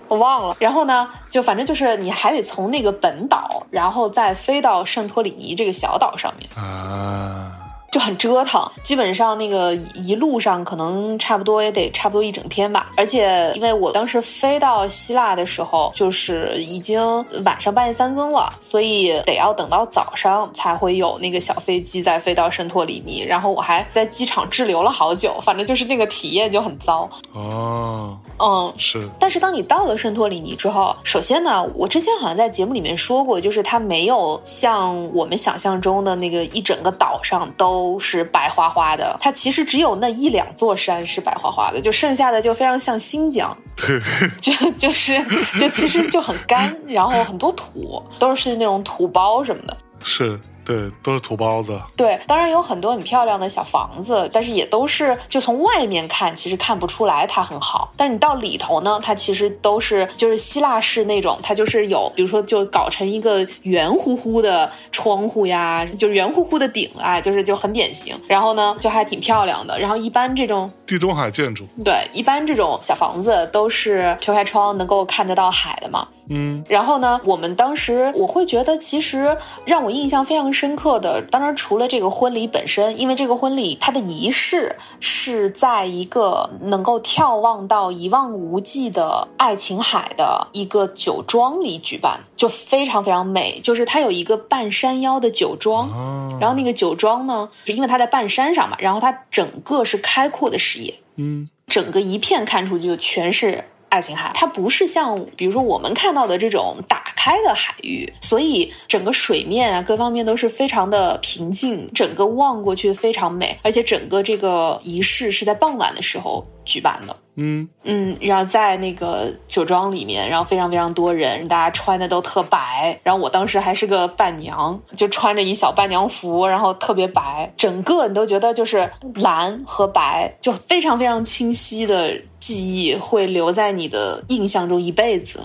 [0.06, 0.56] 我忘了。
[0.60, 6.48] 然后呢，就反正就是你还得从那个本岛，然后再飞到圣托里尼这个小岛上面。
[6.54, 7.50] 啊，
[7.92, 12.90] 就很折腾，基本上那个一路上可能差不多也得差不多一整天吧。
[12.96, 17.02] 而且因为我当时飞到希腊的时候，就是已经
[17.44, 23.22] 晚上半夜三更了，所以得要等到早上才会有那个小飞机再飞到圣托里尼。
[23.22, 27.06] 然后我还在机场滞留了好久，反正就是那个体验就很糟。
[27.34, 44.00] 哦，嗯，是，但是当你到了圣托里尼之后，首先呢，我之前好像在节目里面说过，就是它没有像我们想象中的那个一整个岛上都是白花花的，它其实只有那一两座山是白花花的，就剩下的就非常像新疆， 对，
[44.40, 45.24] 就就是
[45.60, 49.76] 就其实就很干，然后很多土，都是那种土包什么的。
[50.04, 51.80] 是，对，都是土包子。
[51.96, 57.92] 对，当然有很多很漂亮的小房子，但是也都是就从外面看，其实看不出来它很好。
[57.96, 68.18] 但是你到里头呢，它其实都是就是希腊式那种，它就是有，比如说就搞成一个圆乎乎的窗户呀，就是圆乎乎的顶啊，就是就很典型。
[68.28, 69.78] 然后呢，就还挺漂亮的。
[69.78, 76.06] 然后一般这种地中海建筑，对，一般这种小房子都是推开窗能够看得到海的嘛。
[76.28, 93.60] 嗯，然后呢，我们当时我会觉得，其实让我印象非常深刻的，当然除了这个婚礼本身，因为这个婚礼它的仪式是在一个能够眺望到一望无际的爱琴海的一个酒庄里举办，就非常非常美。
[93.60, 117.14] 就是它有一个半山腰的酒庄，哦，然后那个酒庄呢，是因为它在半山上嘛，然后它整个是开阔的视野，嗯，整个一片看出去就全是爱琴海，它不是像比如说我们看到的这种打开的海域，所以整个水面啊各方面都是非常的平静，整个望过去非常美，而且整个这个仪式是在傍晚的时候举办的。
[117.34, 122.98] 嗯，嗯，然后在那个酒庄里面，然后非常非常多人，大家穿的都特白。
[123.02, 135.38] 然后我当时还是个伴娘，就穿着一小伴娘服，然后特别白，整个你都觉得就是蓝和白，就非常非常清晰的记忆会留在你的印象中一辈子。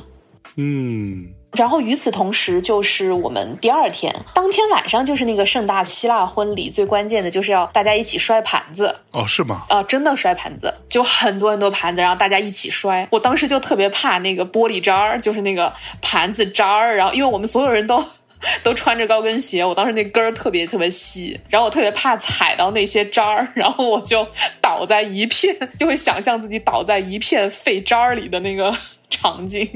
[0.56, 8.96] 嗯，然后与此同时，就是我们第二天当天晚上就是那个盛大的希腊婚礼，最关键的就是要大家一起摔盘子。
[9.12, 9.66] 哦，是吗？
[9.70, 13.08] 啊、真的摔盘子，就很多很多盘子，然后大家一起摔。
[13.12, 18.04] 我当时就特别怕那个玻璃渣儿，就是那个盘子渣儿，然后因为我们所有人都。
[18.64, 24.28] 都穿着高跟鞋，我当时那跟儿特别特别细，然后我特别怕踩到那些渣儿，然后我就
[24.62, 28.76] 倒在一片，就会想象自己倒在一片废渣儿里的那个
[29.10, 29.68] 场景。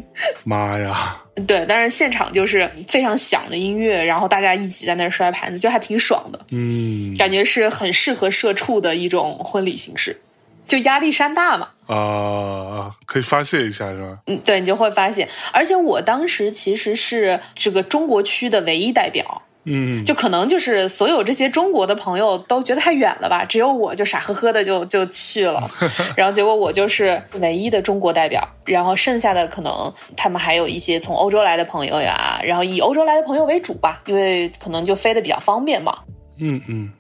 [0.43, 6.39] 妈呀，对，但是现场就是非常响的音乐，然后大家一起在那儿摔盘子，就还挺爽的。
[6.51, 10.21] 嗯感觉是很适合社畜的一种婚礼形式，
[10.67, 11.69] 就压力山大嘛。
[11.93, 14.17] 啊，可以发泄一下是吧？
[14.27, 25.69] 嗯，对你就会发泄，而且我当时其实是这个中国区的唯一代表，嗯，就可能就是所有这些中国的朋友都觉得太远了吧，只有我就傻呵呵的就就去了，
[26.15, 35.97] 然后结果我就是唯一的中国代表，然后剩下的可能他们还有一些从欧洲来的朋友呀，然后以欧洲来的朋友为主吧，因为可能就飞的比较方便嘛。
[36.39, 36.91] 嗯嗯，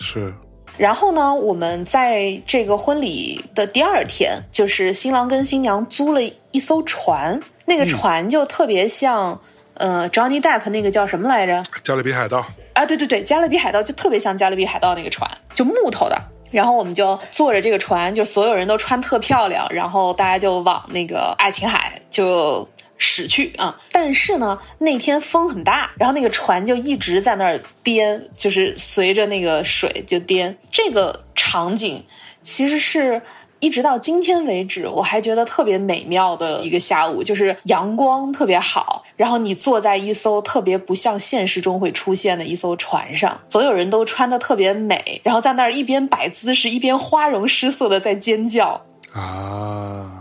[0.00, 0.32] 是，
[0.78, 9.38] 然后呢，我们在这个婚礼的第二天，就是新郎跟新娘租了一艘船，那个船就特别像，
[9.74, 11.62] 呃，Johnny Depp 那个叫什么来着？
[11.82, 16.16] 加勒比海盗，啊，对对对，加勒比海盗就特别像加勒比海盗那个船，就木头的。
[16.50, 22.66] 然后我们就坐着这个船，就所有人都穿特漂亮，然后大家就往那个爱琴海就
[22.98, 23.78] 驶去啊。
[23.90, 30.54] 但是呢，那天风很大，然后那个船就一直在那儿颠，就是随着那个水就颠。
[30.70, 32.04] 这个场景
[32.42, 33.22] 其实是。
[33.60, 48.80] 一直到今天为止，我还觉得特别美妙的一个下午，就是阳光特别好，然后你坐在一艘特别不像现实中会出现的一艘船上，所有人都穿的特别美，然后在那儿一边摆姿势，一边花容失色的在尖叫。
[49.12, 50.17] 啊，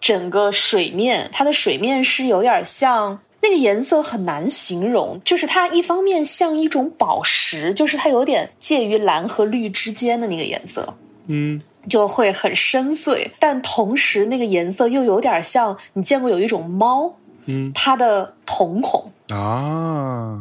[0.00, 10.94] 整个水面，它的水面是有点像那个颜色很难形容，就是它一方面像一种宝石，就是它有点介于蓝和绿之间的那个颜色。
[11.26, 17.72] 嗯，就会很深邃，但同时那个颜色又有点像你见过有一种猫，嗯。
[17.74, 19.10] 它的瞳孔。
[19.30, 20.40] 啊，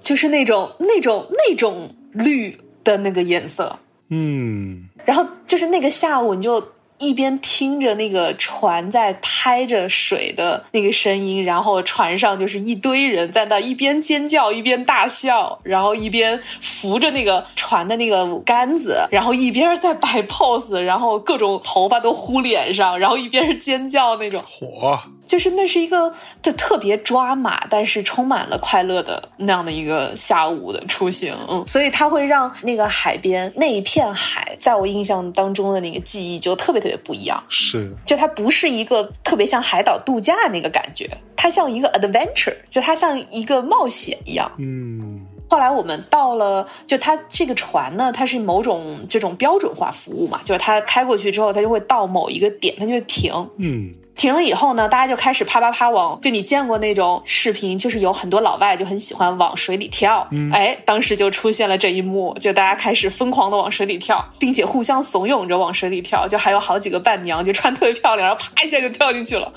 [0.00, 4.88] 就是那种那种那种绿的那个颜色，嗯。
[5.04, 6.62] 然后就是那个下午你就。
[7.02, 24.40] 一边听着那个船在拍着水的那个声音，然后船上就是一堆人在那一边尖叫一边大笑，然后一边扶着那个船的那个杆子，然后一边在摆 pose，然后各种头发都呼脸上，然后一边是尖叫那种。
[24.46, 24.98] 火，
[25.32, 37.42] 就是那是一个就特别抓马，但是充满了快乐的那样的一个下午的出行，嗯，所以它会让那个海边那一片海，在我印象当中的那个记忆就特别特别不一样。
[37.48, 44.52] 是，就它不是一个特别像海岛度假那个感觉，它像一个 adventure，就它像一个冒险一样。
[44.58, 45.21] 嗯
[45.52, 53.30] 后来我们到了，就它这个船呢，它是某种这种标准化服务嘛，就是它开过去之后，它就会到某一个点，它就会停。
[53.58, 69.50] 嗯停了以后呢，大家就开始啪啪啪往，就你见过那种视频，就是有很多老外就很喜欢往水里跳，嗯哎，当时就出现了这一幕，就大家开始疯狂的往水里跳，并且互相怂恿着往水里跳，就还有好几个伴娘就穿特别漂亮，然后啪一下就跳进去了，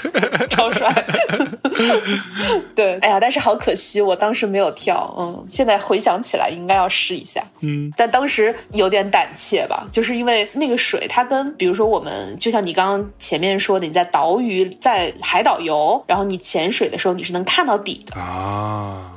[0.50, 0.92] 超帅。
[2.74, 7.42] 对，哎呀，但是好可惜，我当时没有跳，嗯，现在回想起来应该要试一下。
[7.60, 19.12] 嗯但当时有点胆怯吧，就是因为那个水，它跟比如说我们，就像你刚刚前面说的，你在岛屿、在海岛游，然后你潜水的时候，你是能看到底的，啊，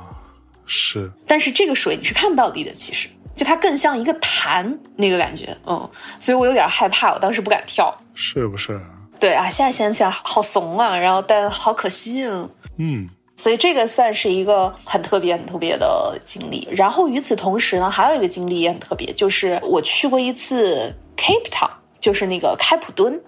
[0.66, 7.96] 是，但是这个水你是看不到底的，其实就它更像一个潭那个感觉，嗯，所以我有点害怕，我当时不敢跳。
[8.14, 8.80] 是不是？
[9.18, 12.48] 对啊，现在想起来好怂啊，然后但好可惜啊。
[12.78, 16.66] 嗯所以这个算是一个很特别、很特别的经历。
[16.72, 21.68] 然后与此同时呢，还有一个经历也很特别，就是我去过一次 Cape Town，
[22.00, 23.20] 就是那个开普敦，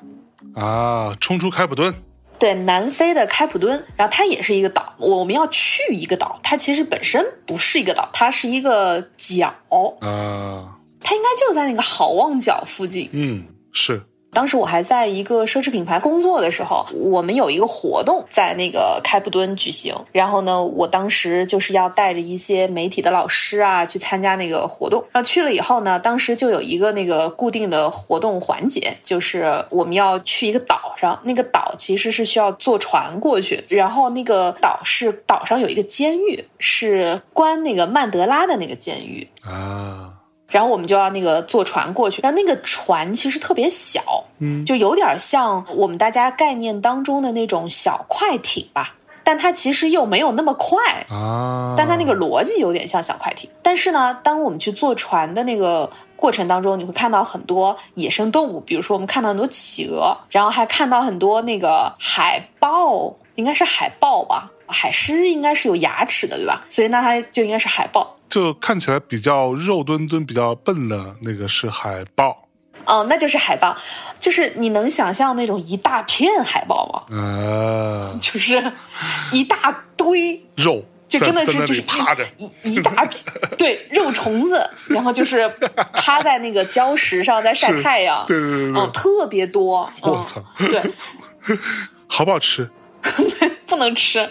[0.54, 1.92] 啊，冲出开普敦，
[2.38, 3.84] 对，南非的开普敦。
[3.96, 9.52] 然后它也是一个岛，我们要去一个岛，它其实本身不是一个岛，它是一个角，
[10.00, 13.10] 啊，它应该就在那个好望角附近。
[13.12, 19.94] 嗯，是，当时我还在一个奢侈品牌工作的时候，我们有一个活动在那个开普敦举行。
[20.12, 25.02] 然后呢，我当时就是要带着一些媒体的老师啊去参加那个活动。
[25.12, 33.64] 然后去了以后呢，当时就有一个那个固定的活动环节，就是我们要去一个岛上，那个岛其实是需要坐船过去。
[33.68, 39.26] 然后那个岛是岛上有一个监狱，是关那个曼德拉的那个监狱。
[39.42, 40.17] 啊，
[40.48, 50.78] 然后我们就要那个坐船过去，然后那个船其实特别小，嗯就有点像我们大家概念当中的那种小快艇吧，但它其实又没有那么快，
[51.10, 53.50] 啊，但它那个逻辑有点像小快艇。
[53.62, 64.50] 但是呢，当我们去坐船的那个过程当中，你会看到很多野生动物，比如说我们看到很多企鹅，然后还看到很多那个海豹，应该是海豹吧。
[64.70, 66.62] 海狮应该是有牙齿的，对吧？
[66.68, 68.16] 所以那它就应该是海豹。
[68.28, 72.48] 就看起来比较肉墩墩、比较笨的那个是海豹，
[72.84, 73.76] 哦，那就是海豹，
[74.20, 77.16] 就是你能想象那种一大片海豹吗？
[77.18, 78.72] 啊，就是
[79.32, 83.24] 一大堆，肉就真的是就是趴着，一一一大片，
[83.56, 85.48] 对，肉虫子，然后就是
[85.94, 88.80] 趴在那个礁石上在晒太阳，对对对对。
[88.82, 90.44] 嗯，特别多，嗯我操。
[90.58, 90.82] 对，
[92.06, 92.68] 好不好吃？
[93.68, 94.28] 不能吃，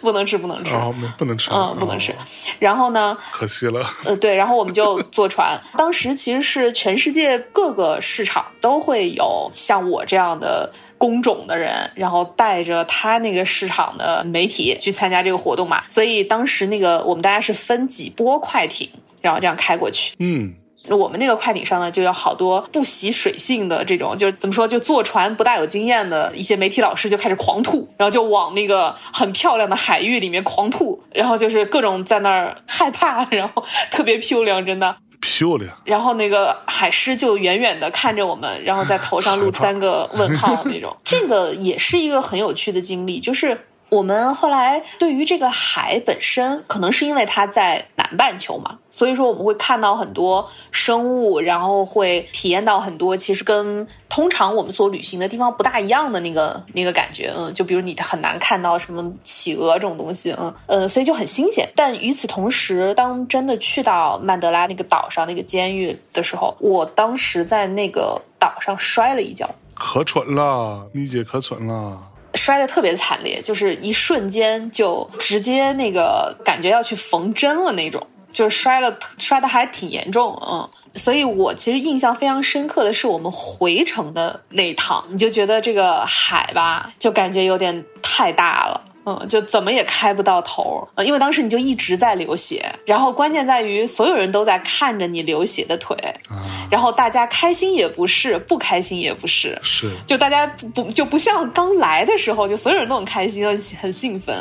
[0.00, 0.74] 不能吃，不能吃。
[0.74, 2.16] 啊，没不能吃，嗯，不能吃哦。
[2.58, 3.84] 然后呢，可惜了。
[4.04, 5.60] 呃，对，然后我们就坐船。
[5.76, 15.82] 当时其实是全世界各个市场都会有像我这样的工种的人，然后带着他那个市场的媒体去参加这个活动嘛。
[15.88, 18.88] 所以当时那个我们大家是分几波快艇，
[19.22, 20.12] 然后这样开过去。
[20.18, 20.54] 嗯，
[20.88, 34.96] 我们那个快艇上呢，就有好多不习水性的这种，就是怎么说，就坐船不大有经验的一些媒体老师就开始狂吐，然后就往那个很漂亮的海域里面狂吐，然后就是各种在那儿害怕，然后特别漂亮，真的。
[35.20, 35.70] 漂亮。
[35.84, 40.96] 然后那个海狮就远远的看着我们，然后在头上露三个问号那种。
[41.04, 57.32] 这个也是一个很有趣的经历，就是我们后来对于这个海本身，可能是因为它在南半球嘛，所以说我们会看到很多生物，然后会体验到很多其实跟通常我们所旅行的地方不大一样的那个 那个感觉。
[57.36, 61.68] 嗯，就比如你很难看到什么企鹅这种东西，嗯呃，所以就很新鲜。
[61.74, 69.48] 但与此同时，当真的去到曼德拉那个岛上那个监狱的时候，我当时在那个岛上摔了一跤。
[69.74, 71.98] 可蠢了，蜜姐可蠢了。
[72.34, 80.68] 摔得特别惨烈，就是一瞬间就直接那个感觉要去缝针了那种，就是摔了摔得还挺严重，嗯。
[80.92, 88.80] 所以我其实印象非常深刻的是我们回程的那一趟，你就觉得这个海吧，就感觉有点太大了。
[89.10, 95.96] 嗯，就怎么也开不到头，呃，因为当时你就一直在流血，然后关键在于所有人都在看着你流血的腿，
[96.28, 104.36] 啊，然后大家开心也不是，不开心也不是，是就大家不不就不像刚来的时候，就所有人都很开心，很很兴奋。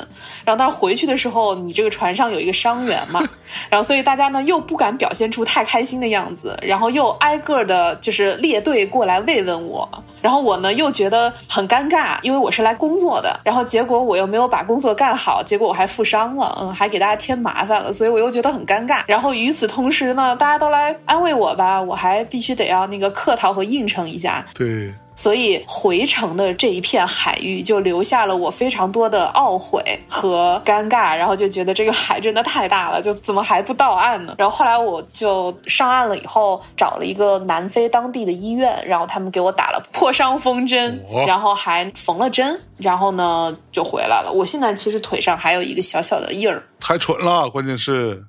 [0.45, 3.21] 然后但是回去的时候，你这个船上有一个伤员嘛，
[3.69, 9.89] 然后所以大家呢又不敢表现出太开心的样子，然后又挨个的就是列队过来慰问我。
[10.21, 19.01] 然后我呢又觉得很尴尬，因为我是来工作的，然后结果我又没有把工作干好，结果我还负伤了，嗯，还给大家添麻烦了，所以我又觉得很尴尬。
[19.07, 34.33] 然后与此同时呢，大家都来安慰我吧，我还必须得要那个客套和应承一下，对，所以回程的这一片海域就留下了我非常多的懊悔和尴尬，然后就觉得这个海真的太大了，就怎么还不到岸呢？
[34.37, 44.31] 然后后来我就上岸了以后，找了一个南非当地的医院，然后他们给我打了破伤风针，然后还缝了针，然后呢就回来了。
[44.33, 46.63] 我现在其实腿上还有一个小小的印儿。
[46.79, 48.23] 太蠢了，关键是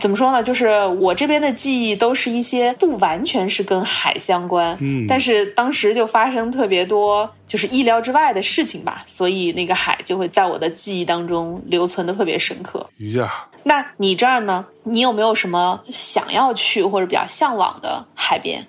[0.00, 0.42] 怎么说呢？
[0.42, 0.68] 就是
[1.00, 12.86] 我这边的记忆都是一些不完全是跟海相关，嗯但是当时就发生特别多就是意料之外的事情吧，所以那个海就会在我的记忆当中留存的特别深刻。
[13.14, 14.64] 呀，那你这儿呢？
[14.82, 18.66] 你有没有什么想要去或者比较向往的海边？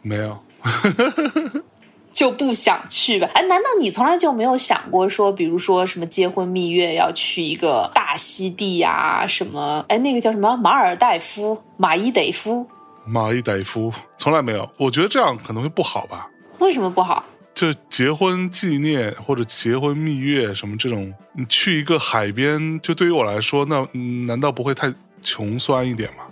[0.00, 0.38] 没有，
[2.12, 3.28] 就不想去吧？
[3.34, 9.84] 哎，难道你从来就没有想过说，比如说什么结婚蜜月要去一个大溪地呀、什么？
[9.88, 12.66] 哎，那个叫什么马尔代夫、马伊得夫？
[13.04, 14.68] 马伊代夫从来没有。
[14.76, 16.28] 我觉得这样可能会不好吧。
[16.58, 17.24] 为什么不好？
[17.54, 24.92] 就结婚纪念或者结婚蜜月什么这种，你去一个海边，就对于我来说，那嗯难道不会太
[25.22, 26.24] 穷酸一点吗？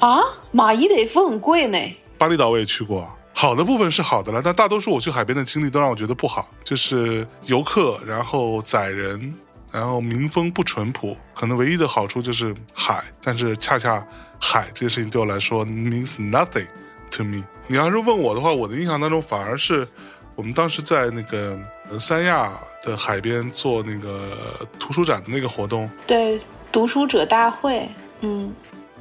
[0.00, 0.20] 啊，
[0.50, 1.78] 马伊代夫很贵呢。
[2.18, 3.08] 巴厘岛我也去过，
[3.38, 9.34] 好的部分是好的了，但大多数我去海边的经历都让我觉得不好，就是游客，然后宰人，
[9.70, 11.14] 然后民风不淳朴。
[11.34, 14.02] 可能唯一的好处就是海，但是恰恰
[14.40, 16.66] 海这件事情对我来说 means nothing
[17.10, 17.44] to me。
[17.66, 19.86] 你要是问我的话，我的印象当中反而是
[20.34, 21.58] 我们当时在那个
[21.90, 24.30] 呃三亚的海边做那个
[24.78, 26.40] 图书展的那个活动，对，
[26.72, 27.86] 读书者大会，
[28.22, 28.50] 嗯，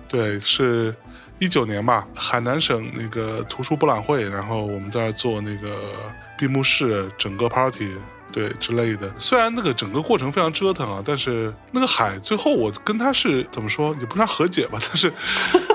[0.10, 0.94] 对，是
[1.40, 5.78] 一九年吧，海南省那个图书博览会，然后我们在那儿做那个
[6.38, 7.90] 闭幕式，整个 party。
[8.32, 15.14] 对之类的，虽然那个整个过程非常折腾啊，但是那个海最后我跟他是怎么说，也不算和解吧，但是，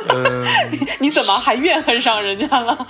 [0.09, 0.45] 嗯、
[1.01, 2.87] 你怎么还怨恨上人家了？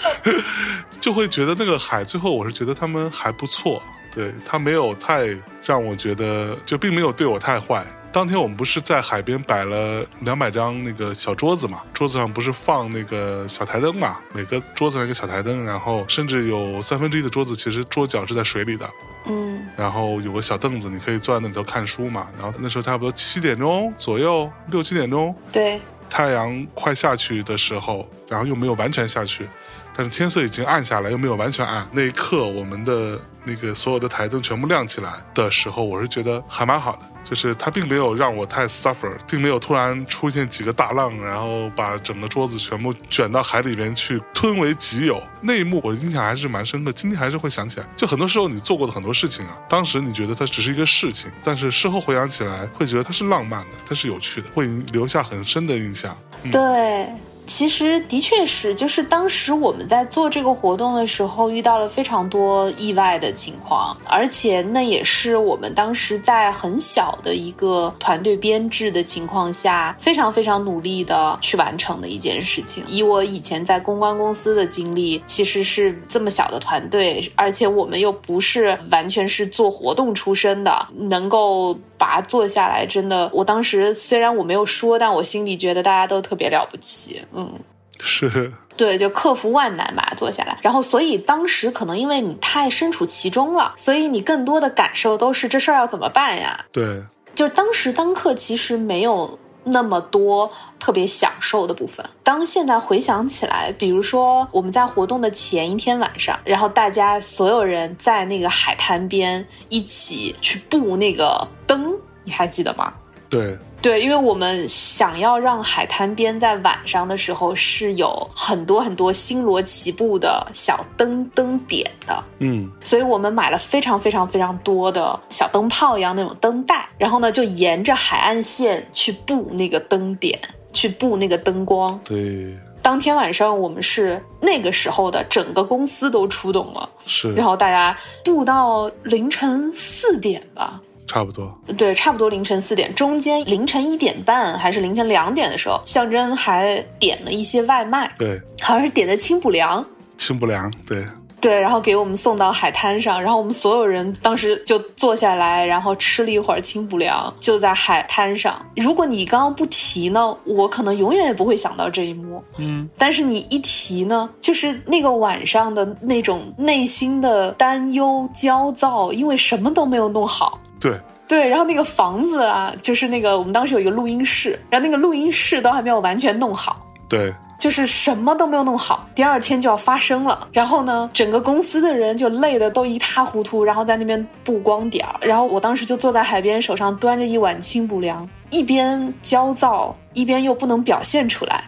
[0.98, 3.82] 就会觉得那个海最后我是觉得他们还不错，
[4.14, 5.26] 对他没有太
[5.62, 7.84] 让我觉得就并没有对我太坏。
[8.16, 18.88] 当天我们不是在海边摆了两百张那个小桌子嘛，桌子上不是放那个小台灯嘛，每个桌子上一个小台灯，然后甚至有三分之一的桌子其实桌角是在水里的，
[19.26, 22.28] 嗯然后有个小凳子，你可以坐在那里头看书嘛。
[22.38, 29.46] 然后那时候差不多七点钟左右，六七点钟，对，太阳快下去的时候，然后又没有完全下去，
[29.94, 31.86] 但是天色已经暗下来，又没有完全暗。
[31.92, 37.00] 那一刻，我们的那个所有的台灯全部亮起来的时候，我是觉得还蛮好的。
[37.28, 45.20] 就是它并没有让我太 suffer，并没有突然出现几个大浪，然后把整个桌子全部卷到海里边去吞为己有。
[45.40, 47.86] 那一幕我的印象还是蛮深刻，今天还是会想起来。
[47.96, 56.16] 就很多时候你做过的很多事情啊，当时你觉得它只是一个事情，但是事后回想起来，会觉得它是浪漫的，它是有趣的，会留下很深的印象。
[56.52, 57.06] 对。
[57.46, 72.82] 其实的确是，就是当时我们在做这个活动的时候，遇到了非常多意外的情况，而且那也是我们当时在很小的一个团队编制的情况下，非常非常努力的去完成的一件事情。
[72.88, 81.78] 以我以前在公关公司的经历，其实是这么小的团队，而且我们又不是完全是做活动出身的，能够。
[81.98, 87.22] 把它做下来，真的，我当时虽然我没有说，但我心里觉得大家都特别了不起。
[87.36, 87.60] 嗯，
[88.00, 90.58] 是对，就克服万难把它做下来。
[90.62, 96.64] 然后，所以当时可能因为你太身处其中了，所以你更多的感受都是这事儿要怎么办呀？
[96.72, 97.00] 对，
[97.34, 99.38] 就是当时当刻其实没有。
[99.68, 112.94] 那么多特别享受的部分，当现在回想起来，比如说我们在活动的前一天晚上，然后大家所有人在那个海滩边一起去布那个灯，你还记得吗？
[113.28, 113.58] 对。
[113.86, 130.36] 对，因为我们想要让海滩边在晚上的时候是有很多很多星罗棋布的小灯灯点的，嗯，所以我们买了非常非常非常多的小灯泡一样那种灯带，然后呢就沿着海岸线去布那个灯点，
[130.72, 131.96] 去布那个灯光。
[132.04, 140.80] 对，当天晚上我们是那个时候的整个公司都出动了，是，然后大家布到凌晨四点吧。
[141.06, 149.84] 差不多，对，差不多凌晨四点，中间凌晨一点半还是凌晨两点的时候，象征还点了一些外卖，对，好像是点的清补凉，
[150.18, 151.04] 清补凉，对，
[151.40, 158.60] 对，然后给我们送到海滩上，然后我们所有人当时就坐下来，然后吃了一会儿清补凉，就在海滩上。
[158.74, 170.58] 如果你刚刚不提呢，我可能永远也不会想到这一幕，嗯，但是你一提呢，就是那个晚上的那种内心的担忧、焦躁，因为什么都没有弄好。
[170.86, 180.46] 对对，然后那个房子啊，就是那个我们当时有一个录音室，然后那个录音室都还没有完全弄好，对，就是什么都没有弄好，第二天就要发生了。
[180.52, 185.16] 然后呢，整个公司的人就累得都一塌糊涂，然后在那边布光点儿。
[185.20, 191.64] 然后我当时就坐在海边，手上端着一碗清补凉，一边焦躁，一边又不能表现出来，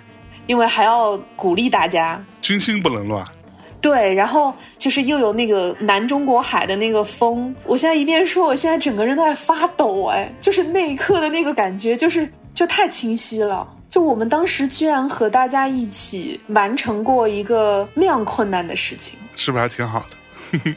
[0.46, 3.26] 因为还要鼓励大家，军心不能乱。
[3.80, 13.66] 对，然后就是又有那个南中国海的那个风，我现在一边说，我现在整个人都在发抖，哎，就是那一刻的那个感觉，就是就太清晰了。
[13.88, 20.58] 就我们当时居然和大家一起完成过一个那样困难的事情，是不是还挺好的？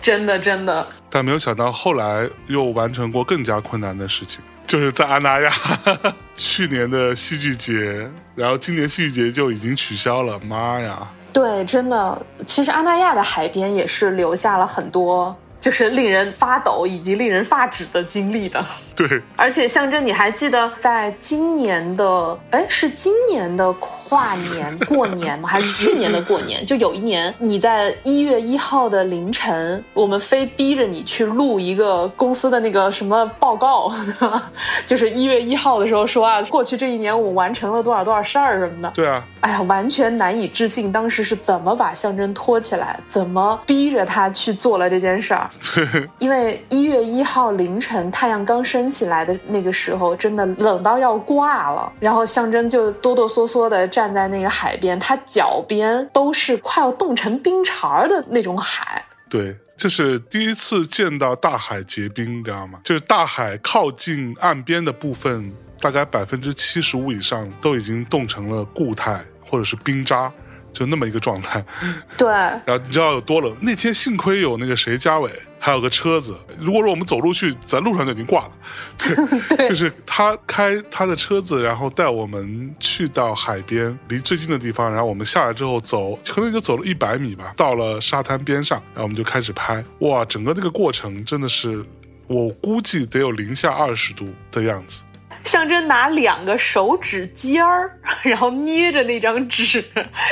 [0.00, 0.86] 真的真的。
[1.10, 4.40] 但没有想到后来又完成过更加困难的事情。
[4.72, 5.52] 就是在阿那亚，
[6.34, 10.40] 去年的戏剧节，然后今年戏剧节就已经取消了。
[10.40, 11.06] 妈呀！
[11.30, 15.36] 对，真的，其实阿那亚的海边也是留下了很多。
[15.62, 18.60] 就是令人发抖以及令人发指的经历的，
[18.96, 19.22] 对。
[19.36, 25.48] 而且象征，你还记得在今年的，哎，是今年的跨年过年吗？
[25.48, 26.64] 还是去年的过年？
[26.66, 33.92] 就有一年，你在一月一号的凌晨，我们非逼着你去录一个公司的那个什么报告，
[34.84, 38.90] 就是一月一号的时候说啊，过去这一年我完成了多少多少事儿什么的。
[38.96, 39.24] 对啊。
[39.42, 45.48] 哎呀，完全难以置信，当时是怎么把象征拖起来，怎么逼着他去做了这件事儿。
[45.74, 51.92] 对，因为一月一号凌晨太阳刚升起来的那个时候，真的冷到要挂了。
[52.00, 59.04] 然后象征就哆哆嗦嗦的站在那个海边，他脚边都是快要冻成冰碴的那种海。
[59.28, 62.80] 对，就是第一次见到大海结冰，你知道吗？
[62.82, 69.20] 就是大海靠近岸边的部分，大概百分之七十五以上都已经冻成了固态。
[69.44, 70.32] 或者是冰渣，
[70.72, 71.64] 就那么一个状态。
[72.16, 72.28] 对。
[72.28, 73.56] 然后你知道有多冷？
[73.60, 76.34] 那天幸亏有那个谁嘉伟，还有个车子。
[76.58, 78.50] 如果说我们走路去，在路上就已经挂了。
[79.56, 79.68] 对。
[79.68, 89.84] 就是他开他的车子，然后带我们去到海边离最近的地方，然后我们下来之后走，可能就走了一百米吧，到了沙滩边上，然后我们就开始拍。
[90.00, 91.84] 哇，整个那个过程真的是，
[92.26, 95.02] 我估计得有零下二十度的样子。
[95.44, 99.84] 象征拿两个手指尖儿，然后捏着那张纸，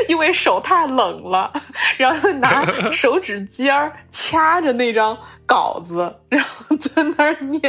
[0.08, 1.52] 因为手太冷了，
[1.96, 7.60] 然后拿手指尖儿掐着那张稿子，然后在那儿念。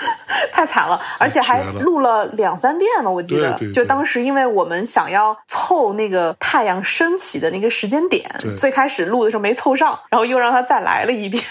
[0.52, 3.50] 太惨了，而且还录了两三遍了，我记得。
[3.54, 8.24] 对对对就当时因为我们想要凑那个太阳升起的那个时间点，
[8.56, 11.42] 最开始录的时候没凑上，然后又让他再来了一遍。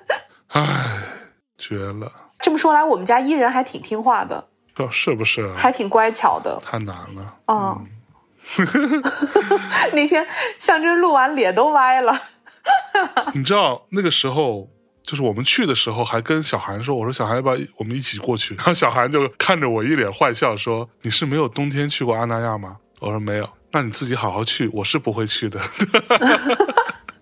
[0.52, 0.60] 唉，
[1.56, 2.12] 绝了，
[2.44, 4.38] 这么说来，我们家伊人还挺听话的，
[4.74, 5.54] 不知道是不是啊？
[5.56, 6.60] 还挺乖巧的。
[6.62, 7.36] 太难了。
[7.48, 7.86] 嗯，
[9.94, 10.26] 那天
[10.58, 12.20] 象征录完脸都歪了。
[13.32, 14.68] 你知道那个时候，
[15.02, 25.58] 就是我们去的时候，还跟小韩说：“我说小韩，要不要我们一起过去？” 然后小韩就看着我一脸坏笑说：“你是没有冬天去过阿那亚吗？”我说：“没有。”那你自己好好去，我是不会去的。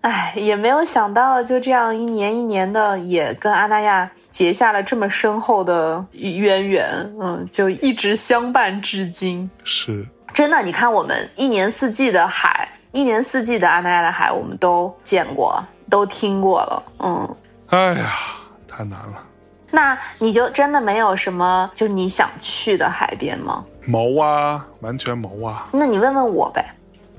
[0.03, 6.88] 哎，也没有想到，就这样一年一年的，也跟阿那亚结下了这么深厚的渊源，
[7.20, 9.48] 嗯，就一直相伴至今。
[9.62, 17.36] 是，真的，你看我们一年四季的海，一年四季的阿那亚的海，我们都见过，都听过了，嗯。
[17.68, 18.12] 哎呀，
[18.66, 19.24] 太难了。
[19.70, 23.64] 那你就真的没有什么就你想去的海边吗？
[23.86, 25.68] 毛啊，完全毛啊。
[25.72, 26.64] 那你问问我呗。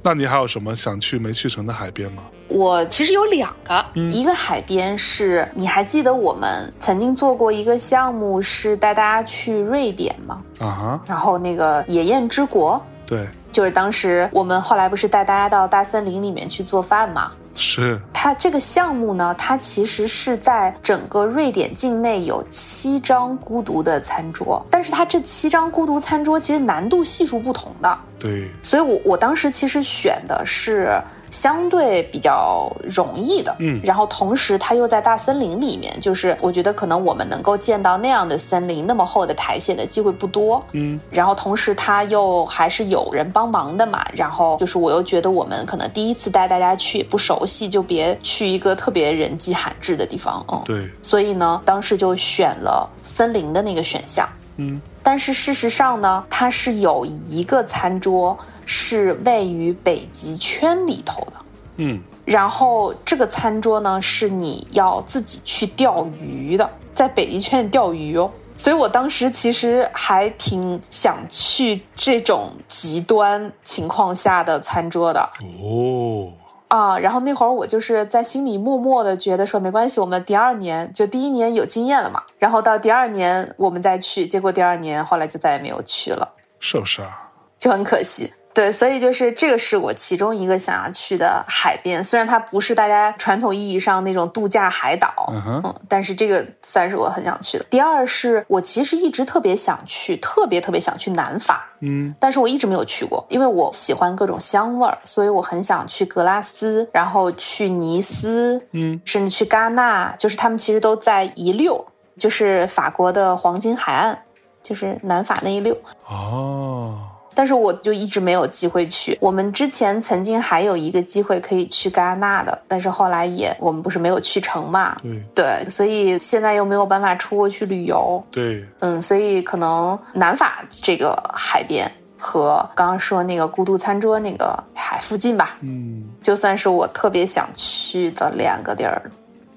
[0.04, 2.24] 那你还有什么想去没去成的海边吗？
[2.54, 10.40] 我其实有两个，一个海边是你还记得我们曾经做过一个项目，是带大家去瑞典吗？
[10.60, 17.32] 啊哈，然后那个野雁之国，对，就是当时我们后来不是带大家到大森林里面去做饭吗？
[17.56, 31.00] 是，它这个项目呢，它其实是在整个瑞典境内有七张孤独的餐桌，但是它这七张孤独餐桌其实难度系数不同的，对，所以我我当时其实选的是
[31.34, 33.82] 相对比较容易的，嗯。
[33.84, 54.30] 然后同时它又在大森林里面，就是我觉得可能我们能够见到那样的森林那么厚的苔藓的机会不多，嗯，然后同时它又还是有人帮忙的嘛，然后就是我又觉得我们可能第一次带大家去也不熟悉，就别去一个特别人迹罕至的地方，嗯，对，所以呢，当时就选了森林的那个选项。
[54.58, 61.34] 嗯，但是事实上呢，它是有一个餐桌是位于北极圈里头的，
[61.76, 68.32] 嗯，然后这个餐桌呢是你要自己去钓鱼的，在北极圈里钓鱼哦。
[68.56, 75.20] 所以我当时其实还挺想去这种极端情况下的餐桌的，
[75.62, 76.32] 哦，
[76.74, 86.28] 啊，然后那会儿我就是在心里默默的觉得说没关系，我们第二年就第一年有经验了嘛，然后到第二年我们再去，结果第二年后来就再也没有去了，
[86.60, 87.30] 是不是啊？
[87.60, 88.34] 就很可惜。
[88.54, 97.66] 对，所以就是这个是我其中一个想要去的海边，虽然它不是大家传统意义上那种度假海岛，嗯哼，嗯，但是这个算是我很想去的。
[97.70, 111.84] 第二是我其实一直特别想去，特别特别想去南法，嗯，但是我一直没有去过，因为我喜欢各种香味儿，所以我很想去格拉斯，然后去尼斯，嗯，甚至去戛纳，就是他们其实都在一溜，
[112.20, 114.18] 就是法国的黄金海岸，
[114.62, 115.76] 就是南法那一溜。
[116.08, 117.00] 哦，
[117.36, 119.18] 但是我就一直没有机会去。
[119.22, 124.98] 我们之前曾经还有一个机会可以去戛纳的，但是后来也我们不是没有去成嘛？
[125.02, 139.12] 对对，所以现在又没有办法出国去旅游，对，嗯，所以可能南法这个海边和刚刚说那个孤独餐桌那个海附近吧，嗯就算是我特别想去的两个地儿。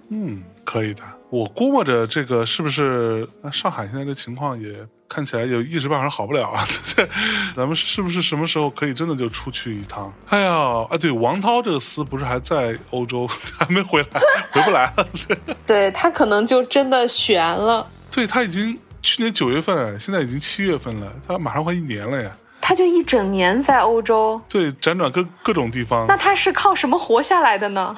[0.09, 1.03] 嗯，可以的。
[1.29, 4.72] 我估摸着这个是不是呃上海现在的情况也
[5.09, 6.66] 看起来有一时半会儿好不了啊？
[6.84, 7.09] 这
[7.54, 10.12] 咱们是不是什么时候可以真的就出去一趟？
[10.28, 10.52] 哎呀，
[10.90, 13.26] 啊对，王涛这个厮不是还在欧洲，
[13.59, 15.07] 还没回来， 回不来了。
[15.66, 22.30] 对他可能就真的悬了，对他已经去年九月份，现在已经七月份了，他马上快一年了呀。
[22.61, 27.94] 他就一整年在欧洲，对，辗转各各种地方那，他是靠什么活下来的呢？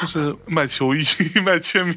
[0.00, 1.04] 就是卖球衣、
[1.44, 1.96] 卖签名。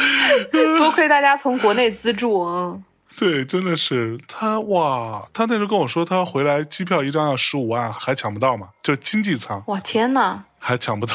[0.78, 2.84] 多亏大家从国内资助，嗯。
[3.14, 5.22] 对，真的是他哇！
[5.34, 8.70] 他那时候跟我说，他回来机票一张要十五万，还抢不到嘛？
[8.82, 10.42] 就经济舱哇天哪！
[10.58, 11.14] 还抢不到。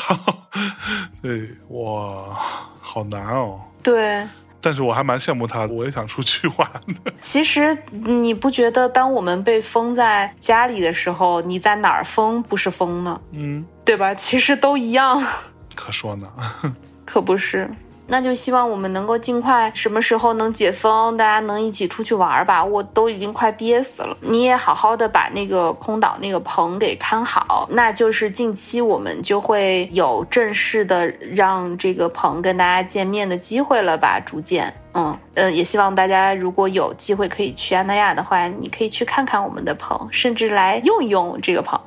[1.23, 2.37] 对，哇，
[2.79, 3.59] 好难哦。
[3.81, 4.25] 对，
[4.61, 6.71] 但是我还蛮羡慕他的，我也想出去玩
[7.03, 7.11] 的。
[7.19, 13.19] 其实你不觉得，当我们被封在家里的时候，你在哪儿封不是封呢？
[13.31, 14.13] 嗯，对吧？
[14.13, 15.19] 其实都一样，
[15.73, 16.31] 可说呢。
[17.03, 17.67] 可不是。
[18.07, 22.63] 那就希望我们能够尽快，什么时候能解封，大家能一起出去玩吧。
[22.63, 24.15] 我都已经快憋死了。
[24.21, 34.19] 你也好好的把那个空岛那个棚给看好，那就是近期我们就会有正式的让这个棚跟大家见面的机会了吧？
[34.25, 41.77] 逐渐，嗯呃，也希望大家如果有机会可以去安那亚的话，你可以去看看我们的棚，甚至来用一用这个棚。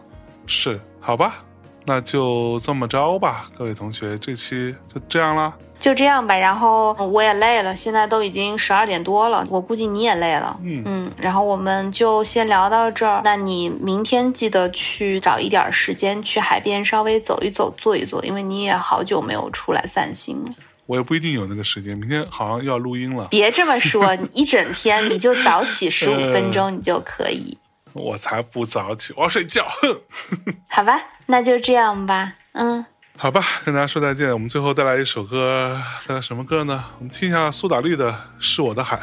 [0.47, 1.43] 是，好吧。
[1.91, 5.53] 那就这么着吧，各位同学，这期就这样了。
[5.81, 6.37] 就这样吧。
[6.37, 10.57] 然后我也累了，现在都已经十二点多了，我估计你也累了。
[10.63, 13.23] 嗯嗯，然后我们就先聊到这儿。
[13.25, 20.53] 那你明天记得去找一点时间去海边稍微走一走、坐一坐，因为你也好久没有出来散心了。
[20.87, 27.59] 我也不一定有那个时间，明天好像要录音了，别这么说， 你一整天你就早起十五分钟，你就可以。
[27.93, 29.67] 我才不早起，我要睡觉。
[29.83, 30.01] 哼，
[30.69, 32.33] 好吧，那就这样吧。
[32.53, 32.85] 嗯，
[33.17, 34.33] 好吧，跟大家说再见。
[34.33, 36.85] 我们最后再来一首歌，再来什么歌呢？
[36.99, 38.97] 我们听一下苏打绿的《是我的海》，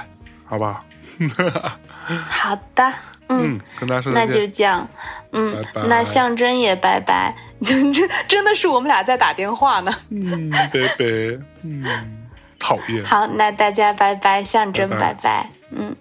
[0.46, 0.84] 好吧？
[2.30, 2.94] 好的。
[3.30, 4.54] 嗯，嗯，跟大家说那就再见。
[4.54, 4.88] 这样。
[5.34, 7.36] 嗯拜，拜那象征也拜拜。
[7.66, 9.94] 真 真真的是我们俩在打电话呢。
[10.10, 11.06] 嗯，拜拜，
[11.64, 11.84] 嗯，
[12.58, 13.04] 讨厌。
[13.04, 15.50] 好，那大家拜拜，象征拜拜拜拜。
[15.72, 15.96] 嗯。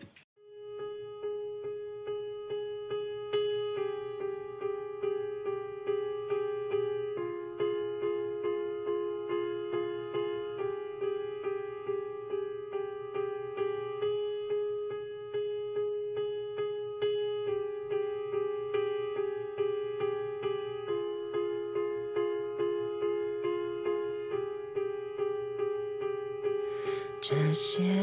[27.56, 27.95] 谢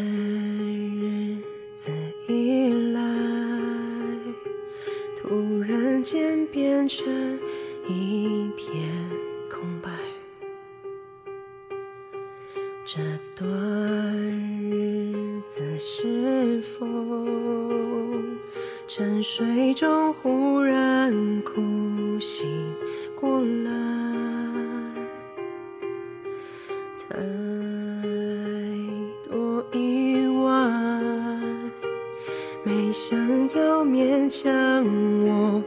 [33.94, 34.84] 勉强
[35.28, 35.64] 我